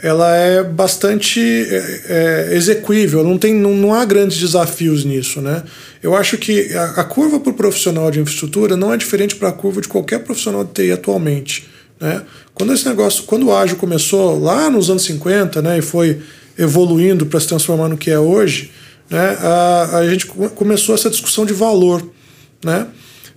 ela 0.03 0.36
é 0.36 0.63
bastante 0.63 1.39
é, 1.39 2.01
é, 2.10 2.55
execuível, 2.55 3.23
não, 3.23 3.38
tem, 3.38 3.53
não, 3.53 3.75
não 3.75 3.93
há 3.93 4.03
grandes 4.03 4.39
desafios 4.39 5.05
nisso. 5.05 5.41
Né? 5.41 5.63
Eu 6.01 6.15
acho 6.15 6.38
que 6.38 6.73
a, 6.73 7.01
a 7.01 7.03
curva 7.03 7.39
para 7.39 7.51
o 7.51 7.53
profissional 7.53 8.10
de 8.10 8.19
infraestrutura 8.19 8.75
não 8.75 8.91
é 8.91 8.97
diferente 8.97 9.36
para 9.36 9.49
a 9.49 9.51
curva 9.51 9.79
de 9.79 9.88
qualquer 9.88 10.19
profissional 10.23 10.63
de 10.63 10.71
TI 10.71 10.91
atualmente. 10.91 11.69
Né? 11.99 12.23
Quando 12.53 12.73
esse 12.73 12.88
negócio, 12.88 13.23
quando 13.25 13.47
o 13.47 13.55
ágil 13.55 13.77
começou 13.77 14.39
lá 14.39 14.69
nos 14.69 14.89
anos 14.89 15.03
50 15.03 15.62
né, 15.62 15.77
e 15.77 15.81
foi 15.81 16.19
evoluindo 16.57 17.27
para 17.27 17.39
se 17.39 17.47
transformar 17.47 17.88
no 17.88 17.97
que 17.97 18.10
é 18.10 18.19
hoje, 18.19 18.71
né, 19.10 19.38
a, 19.39 19.97
a 19.99 20.10
gente 20.10 20.25
começou 20.25 20.95
essa 20.95 21.12
discussão 21.12 21.45
de 21.45 21.53
valor. 21.53 22.03
Né? 22.63 22.88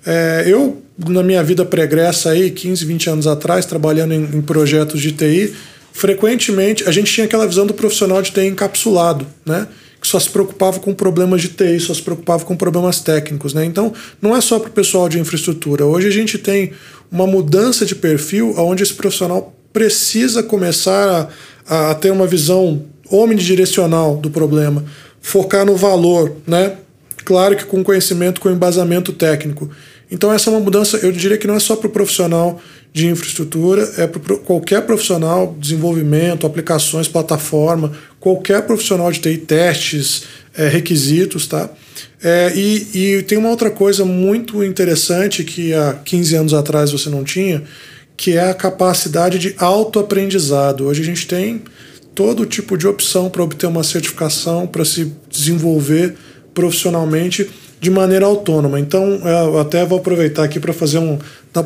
É, 0.07 0.45
eu, 0.47 0.83
na 0.99 1.23
minha 1.23 1.43
vida 1.43 1.65
pregressa, 1.65 2.31
aí, 2.31 2.51
15, 2.51 2.85
20 2.85 3.11
anos 3.11 3.27
atrás, 3.27 3.65
trabalhando 3.65 4.13
em, 4.13 4.23
em 4.23 4.43
projetos 4.43 5.01
de 5.01 5.13
TI, 5.13 5.55
frequentemente 5.93 6.85
a 6.89 6.91
gente 6.91 7.13
tinha 7.13 7.25
aquela 7.25 7.47
visão 7.47 7.67
do 7.67 7.75
profissional 7.75 8.21
de 8.21 8.31
TI 8.31 8.47
encapsulado, 8.47 9.27
né? 9.45 9.67
Que 10.01 10.07
só 10.07 10.21
se 10.21 10.29
preocupava 10.29 10.79
com 10.81 10.93
problemas 10.93 11.41
de 11.41 11.49
TI, 11.49 11.81
só 11.81 11.95
se 11.95 12.03
preocupava 12.03 12.45
com 12.45 12.55
problemas 12.55 13.01
técnicos, 13.01 13.55
né? 13.55 13.65
Então, 13.65 13.93
não 14.21 14.37
é 14.37 14.41
só 14.41 14.59
para 14.59 14.69
o 14.69 14.73
pessoal 14.73 15.09
de 15.09 15.19
infraestrutura. 15.19 15.87
Hoje 15.87 16.09
a 16.09 16.11
gente 16.11 16.37
tem 16.37 16.73
uma 17.11 17.27
mudança 17.27 17.87
de 17.87 17.95
perfil 17.95 18.55
onde 18.59 18.83
esse 18.83 18.93
profissional 18.93 19.55
precisa 19.73 20.43
começar 20.43 21.31
a, 21.67 21.91
a 21.91 21.95
ter 21.95 22.11
uma 22.11 22.27
visão 22.27 22.85
omnidirecional 23.11 24.17
do 24.17 24.31
problema, 24.31 24.85
focar 25.21 25.65
no 25.65 25.77
valor, 25.77 26.37
né? 26.47 26.77
Claro 27.25 27.57
que 27.57 27.65
com 27.65 27.83
conhecimento, 27.83 28.41
com 28.41 28.51
embasamento 28.51 29.13
técnico. 29.13 29.71
Então, 30.11 30.33
essa 30.33 30.51
é 30.51 30.53
uma 30.53 30.61
mudança, 30.61 30.99
eu 30.99 31.11
diria 31.11 31.39
que 31.39 31.47
não 31.47 31.55
é 31.55 31.61
só 31.61 31.77
para 31.77 31.89
o 31.89 31.91
profissional 31.91 32.61
de 32.93 33.09
infraestrutura, 33.09 33.93
é 33.99 34.07
para 34.07 34.37
qualquer 34.39 34.83
profissional, 34.83 35.57
desenvolvimento, 35.59 36.47
aplicações, 36.47 37.09
plataforma, 37.09 37.93
qualquer 38.21 38.63
profissional 38.63 39.11
de 39.11 39.21
TI, 39.21 39.39
testes, 39.39 40.25
é, 40.57 40.69
requisitos, 40.69 41.47
tá? 41.47 41.69
É, 42.23 42.53
e, 42.55 43.19
e 43.19 43.23
tem 43.23 43.37
uma 43.37 43.51
outra 43.51 43.71
coisa 43.71 44.05
muito 44.05 44.63
interessante 44.63 45.43
que 45.43 45.75
há 45.75 45.95
15 46.05 46.37
anos 46.37 46.55
atrás 46.55 46.93
você 46.93 47.11
não 47.11 47.25
tinha, 47.25 47.63
que 48.17 48.37
é 48.37 48.51
a 48.51 48.55
capacidade 48.55 49.39
de 49.39 49.55
autoaprendizado. 49.59 50.87
Hoje 50.87 51.03
a 51.03 51.05
gente 51.05 51.27
tem 51.27 51.63
todo 52.15 52.47
tipo 52.47 52.79
de 52.79 52.87
opção 52.87 53.29
para 53.29 53.43
obter 53.43 53.67
uma 53.67 53.83
certificação, 53.83 54.67
para 54.67 54.85
se 54.85 55.13
desenvolver 55.29 56.15
profissionalmente 56.55 57.51
de 57.81 57.91
maneira 57.91 58.27
autônoma. 58.27 58.81
Então, 58.81 59.21
eu 59.25 59.59
até 59.59 59.85
vou 59.85 59.99
aproveitar 59.99 60.45
aqui 60.45 60.59
para 60.59 60.73
fazer 60.73 60.99
um, 60.99 61.19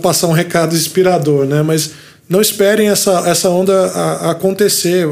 passar 0.02 0.26
um 0.26 0.32
recado 0.32 0.74
inspirador, 0.74 1.46
né? 1.46 1.62
Mas 1.62 1.92
não 2.28 2.40
esperem 2.40 2.88
essa, 2.88 3.28
essa 3.28 3.48
onda 3.48 3.86
a, 3.86 4.28
a 4.28 4.30
acontecer. 4.32 5.06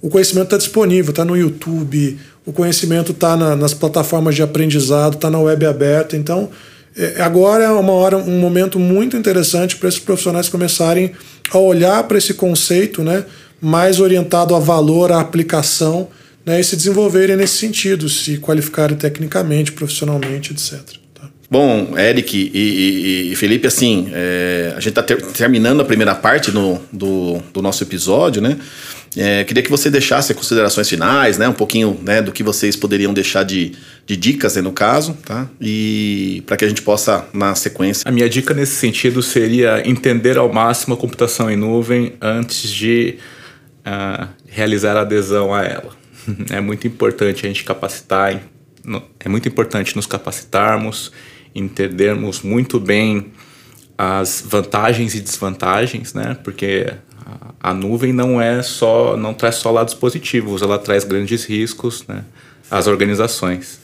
O 0.00 0.08
conhecimento 0.08 0.44
está 0.44 0.56
disponível, 0.56 1.10
está 1.10 1.24
no 1.24 1.36
YouTube, 1.36 2.18
o 2.46 2.52
conhecimento 2.52 3.12
está 3.12 3.36
na, 3.36 3.56
nas 3.56 3.74
plataformas 3.74 4.34
de 4.34 4.42
aprendizado, 4.42 5.14
está 5.14 5.30
na 5.30 5.38
web 5.38 5.66
aberta. 5.66 6.16
Então, 6.16 6.48
é, 6.96 7.20
agora 7.20 7.64
é 7.64 7.70
uma 7.70 7.92
hora, 7.92 8.16
um 8.16 8.38
momento 8.38 8.78
muito 8.78 9.16
interessante 9.16 9.76
para 9.76 9.88
esses 9.88 10.00
profissionais 10.00 10.48
começarem 10.48 11.12
a 11.50 11.58
olhar 11.58 12.02
para 12.04 12.18
esse 12.18 12.34
conceito, 12.34 13.02
né? 13.02 13.24
Mais 13.60 13.98
orientado 13.98 14.54
a 14.54 14.58
valor, 14.58 15.10
a 15.10 15.20
aplicação 15.20 16.08
né, 16.48 16.58
e 16.58 16.64
se 16.64 16.74
desenvolverem 16.74 17.36
nesse 17.36 17.58
sentido, 17.58 18.08
se 18.08 18.38
qualificarem 18.38 18.96
tecnicamente, 18.96 19.70
profissionalmente, 19.70 20.54
etc. 20.54 20.80
Tá? 21.12 21.28
Bom, 21.50 21.96
Eric 21.98 22.34
e, 22.34 22.58
e, 22.58 23.32
e 23.32 23.36
Felipe, 23.36 23.66
assim, 23.66 24.08
é, 24.12 24.72
a 24.74 24.80
gente 24.80 24.88
está 24.88 25.02
ter, 25.02 25.20
terminando 25.20 25.82
a 25.82 25.84
primeira 25.84 26.14
parte 26.14 26.50
no, 26.50 26.80
do, 26.90 27.38
do 27.52 27.60
nosso 27.60 27.84
episódio, 27.84 28.40
né? 28.40 28.56
É, 29.16 29.42
queria 29.44 29.62
que 29.62 29.70
você 29.70 29.90
deixasse 29.90 30.32
considerações 30.32 30.88
finais, 30.88 31.38
né? 31.38 31.48
Um 31.48 31.54
pouquinho 31.54 31.98
né, 32.02 32.22
do 32.22 32.30
que 32.30 32.42
vocês 32.42 32.76
poderiam 32.76 33.12
deixar 33.12 33.42
de, 33.42 33.72
de 34.06 34.16
dicas, 34.16 34.56
né, 34.56 34.62
no 34.62 34.72
caso, 34.72 35.16
tá? 35.24 35.48
E 35.60 36.42
para 36.46 36.56
que 36.56 36.64
a 36.64 36.68
gente 36.68 36.82
possa, 36.82 37.26
na 37.32 37.54
sequência. 37.54 38.08
A 38.08 38.12
minha 38.12 38.28
dica 38.28 38.54
nesse 38.54 38.76
sentido 38.76 39.22
seria 39.22 39.82
entender 39.86 40.38
ao 40.38 40.50
máximo 40.50 40.94
a 40.94 40.96
computação 40.96 41.50
em 41.50 41.56
nuvem 41.56 42.14
antes 42.20 42.70
de 42.70 43.16
uh, 43.86 44.28
realizar 44.46 44.96
a 44.96 45.00
adesão 45.02 45.52
a 45.52 45.62
ela. 45.62 45.97
é 46.50 46.60
muito 46.60 46.86
importante 46.86 47.44
a 47.44 47.48
gente 47.48 47.64
capacitar, 47.64 48.40
é 49.20 49.28
muito 49.28 49.48
importante 49.48 49.94
nos 49.96 50.06
capacitarmos, 50.06 51.12
entendermos 51.54 52.42
muito 52.42 52.78
bem 52.78 53.32
as 53.96 54.44
vantagens 54.46 55.14
e 55.14 55.20
desvantagens, 55.20 56.14
né? 56.14 56.36
Porque 56.44 56.86
a, 57.60 57.74
nuvem 57.74 58.12
não 58.12 58.40
é 58.40 58.62
só, 58.62 59.16
não 59.16 59.34
traz 59.34 59.56
só 59.56 59.70
lados 59.70 59.92
positivos, 59.92 60.62
ela 60.62 60.78
traz 60.78 61.04
grandes 61.04 61.44
riscos, 61.44 62.04
né? 62.06 62.24
Às 62.70 62.86
organizações. 62.86 63.80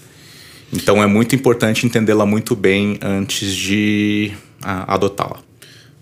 Então 0.73 1.03
é 1.03 1.07
muito 1.07 1.35
importante 1.35 1.87
entendê-la 1.87 2.27
muito 2.27 2.55
bem 2.55 2.99
antes 3.03 3.55
de 3.55 4.33
adotá-la. 4.63 5.41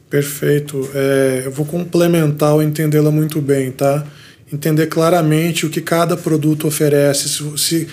Perfeito. 0.08 0.88
É, 0.94 1.42
eu 1.46 1.50
vou 1.50 1.64
complementar 1.64 2.54
o 2.54 2.62
entendê-la 2.62 3.10
muito 3.10 3.40
bem, 3.40 3.70
tá? 3.72 4.06
Entender 4.52 4.86
claramente 4.86 5.64
o 5.64 5.70
que 5.70 5.80
cada 5.80 6.16
produto 6.16 6.66
oferece, 6.66 7.28
se, 7.28 7.58
se 7.58 7.88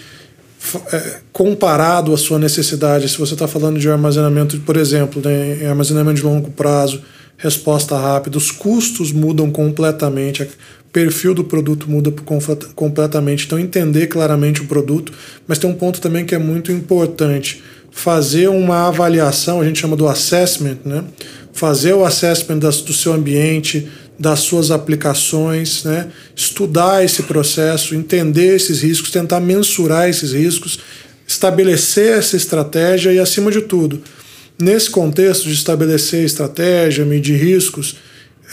é, 0.91 1.19
comparado 1.31 2.13
à 2.13 2.17
sua 2.17 2.37
necessidade, 2.37 3.07
se 3.07 3.17
você 3.17 3.33
está 3.33 3.47
falando 3.47 3.79
de 3.79 3.89
armazenamento, 3.89 4.59
por 4.59 4.75
exemplo, 4.75 5.21
né, 5.23 5.65
armazenamento 5.65 6.17
de 6.17 6.23
longo 6.23 6.51
prazo, 6.51 7.01
resposta 7.37 7.97
rápida, 7.97 8.37
os 8.37 8.51
custos 8.51 9.13
mudam 9.13 9.49
completamente, 9.49 10.43
o 10.43 10.47
perfil 10.91 11.33
do 11.33 11.45
produto 11.45 11.89
muda 11.89 12.13
completamente. 12.75 13.45
Então, 13.45 13.57
entender 13.57 14.07
claramente 14.07 14.61
o 14.61 14.65
produto, 14.65 15.13
mas 15.47 15.57
tem 15.57 15.69
um 15.69 15.73
ponto 15.73 16.01
também 16.01 16.25
que 16.25 16.35
é 16.35 16.39
muito 16.39 16.73
importante: 16.73 17.63
fazer 17.89 18.49
uma 18.49 18.87
avaliação, 18.87 19.61
a 19.61 19.65
gente 19.65 19.79
chama 19.79 19.95
do 19.95 20.09
assessment, 20.09 20.79
né? 20.83 21.05
fazer 21.53 21.93
o 21.93 22.05
assessment 22.05 22.57
das, 22.59 22.81
do 22.81 22.93
seu 22.93 23.13
ambiente, 23.13 23.87
das 24.19 24.41
suas 24.41 24.69
aplicações, 24.69 25.85
né? 25.85 26.09
estudar 26.35 27.05
esse 27.05 27.23
processo, 27.23 27.95
entender 27.95 28.55
esses 28.55 28.81
riscos, 28.81 29.11
tentar 29.11 29.39
mensurar 29.39 30.09
esses 30.09 30.33
riscos, 30.33 30.79
estabelecer 31.25 32.17
essa 32.17 32.35
estratégia 32.35 33.13
e, 33.13 33.19
acima 33.19 33.49
de 33.49 33.61
tudo, 33.61 34.01
nesse 34.59 34.89
contexto 34.89 35.47
de 35.47 35.53
estabelecer 35.53 36.25
estratégia, 36.25 37.05
medir 37.05 37.37
riscos, 37.37 37.95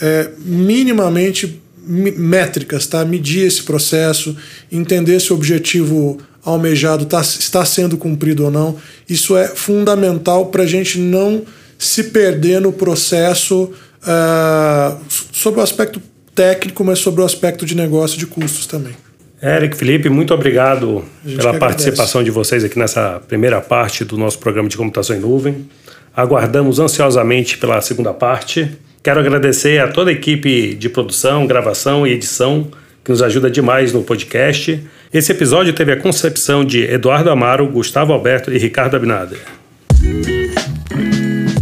é, 0.01 0.29
minimamente 0.39 1.61
métricas, 1.85 2.87
tá? 2.87 3.03
medir 3.03 3.45
esse 3.45 3.63
processo, 3.63 4.37
entender 4.71 5.19
se 5.19 5.33
o 5.33 5.35
objetivo 5.35 6.17
almejado 6.45 7.05
tá, 7.05 7.19
está 7.19 7.65
sendo 7.65 7.97
cumprido 7.97 8.45
ou 8.45 8.51
não. 8.51 8.77
Isso 9.09 9.35
é 9.35 9.47
fundamental 9.49 10.45
para 10.45 10.63
a 10.63 10.67
gente 10.67 10.97
não 10.97 11.43
se 11.77 12.05
perder 12.05 12.61
no 12.61 12.71
processo 12.71 13.71
uh, 14.03 14.97
sobre 15.31 15.59
o 15.59 15.63
aspecto 15.63 16.01
técnico, 16.33 16.83
mas 16.83 16.99
sobre 16.99 17.21
o 17.21 17.25
aspecto 17.25 17.65
de 17.65 17.75
negócio 17.75 18.17
de 18.17 18.27
custos 18.27 18.67
também. 18.67 18.93
Eric, 19.41 19.77
Felipe, 19.77 20.09
muito 20.09 20.33
obrigado 20.33 21.03
pela 21.23 21.53
participação 21.59 22.23
de 22.23 22.31
vocês 22.31 22.63
aqui 22.63 22.77
nessa 22.77 23.21
primeira 23.27 23.61
parte 23.61 24.03
do 24.03 24.17
nosso 24.17 24.39
programa 24.39 24.67
de 24.67 24.75
computação 24.75 25.15
em 25.15 25.19
nuvem. 25.19 25.67
Aguardamos 26.15 26.79
ansiosamente 26.79 27.57
pela 27.57 27.79
segunda 27.81 28.13
parte. 28.13 28.71
Quero 29.03 29.19
agradecer 29.19 29.79
a 29.79 29.87
toda 29.87 30.09
a 30.09 30.13
equipe 30.13 30.73
de 30.73 30.89
produção, 30.89 31.45
gravação 31.45 32.05
e 32.07 32.11
edição 32.11 32.67
que 33.03 33.11
nos 33.11 33.21
ajuda 33.21 33.49
demais 33.49 33.93
no 33.93 34.03
podcast. 34.03 34.83
Esse 35.13 35.31
episódio 35.31 35.71
teve 35.73 35.91
a 35.91 35.97
concepção 35.97 36.65
de 36.65 36.83
Eduardo 36.83 37.29
Amaro, 37.29 37.67
Gustavo 37.67 38.11
Alberto 38.11 38.51
e 38.51 38.57
Ricardo 38.57 38.95
Abinader. 38.95 39.39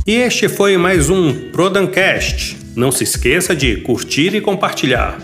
E 0.07 0.17
este 0.17 0.47
foi 0.47 0.77
mais 0.77 1.09
um 1.09 1.49
Prodancast. 1.49 2.55
Não 2.75 2.91
se 2.91 3.03
esqueça 3.03 3.55
de 3.55 3.77
curtir 3.77 4.35
e 4.35 4.39
compartilhar. 4.39 5.17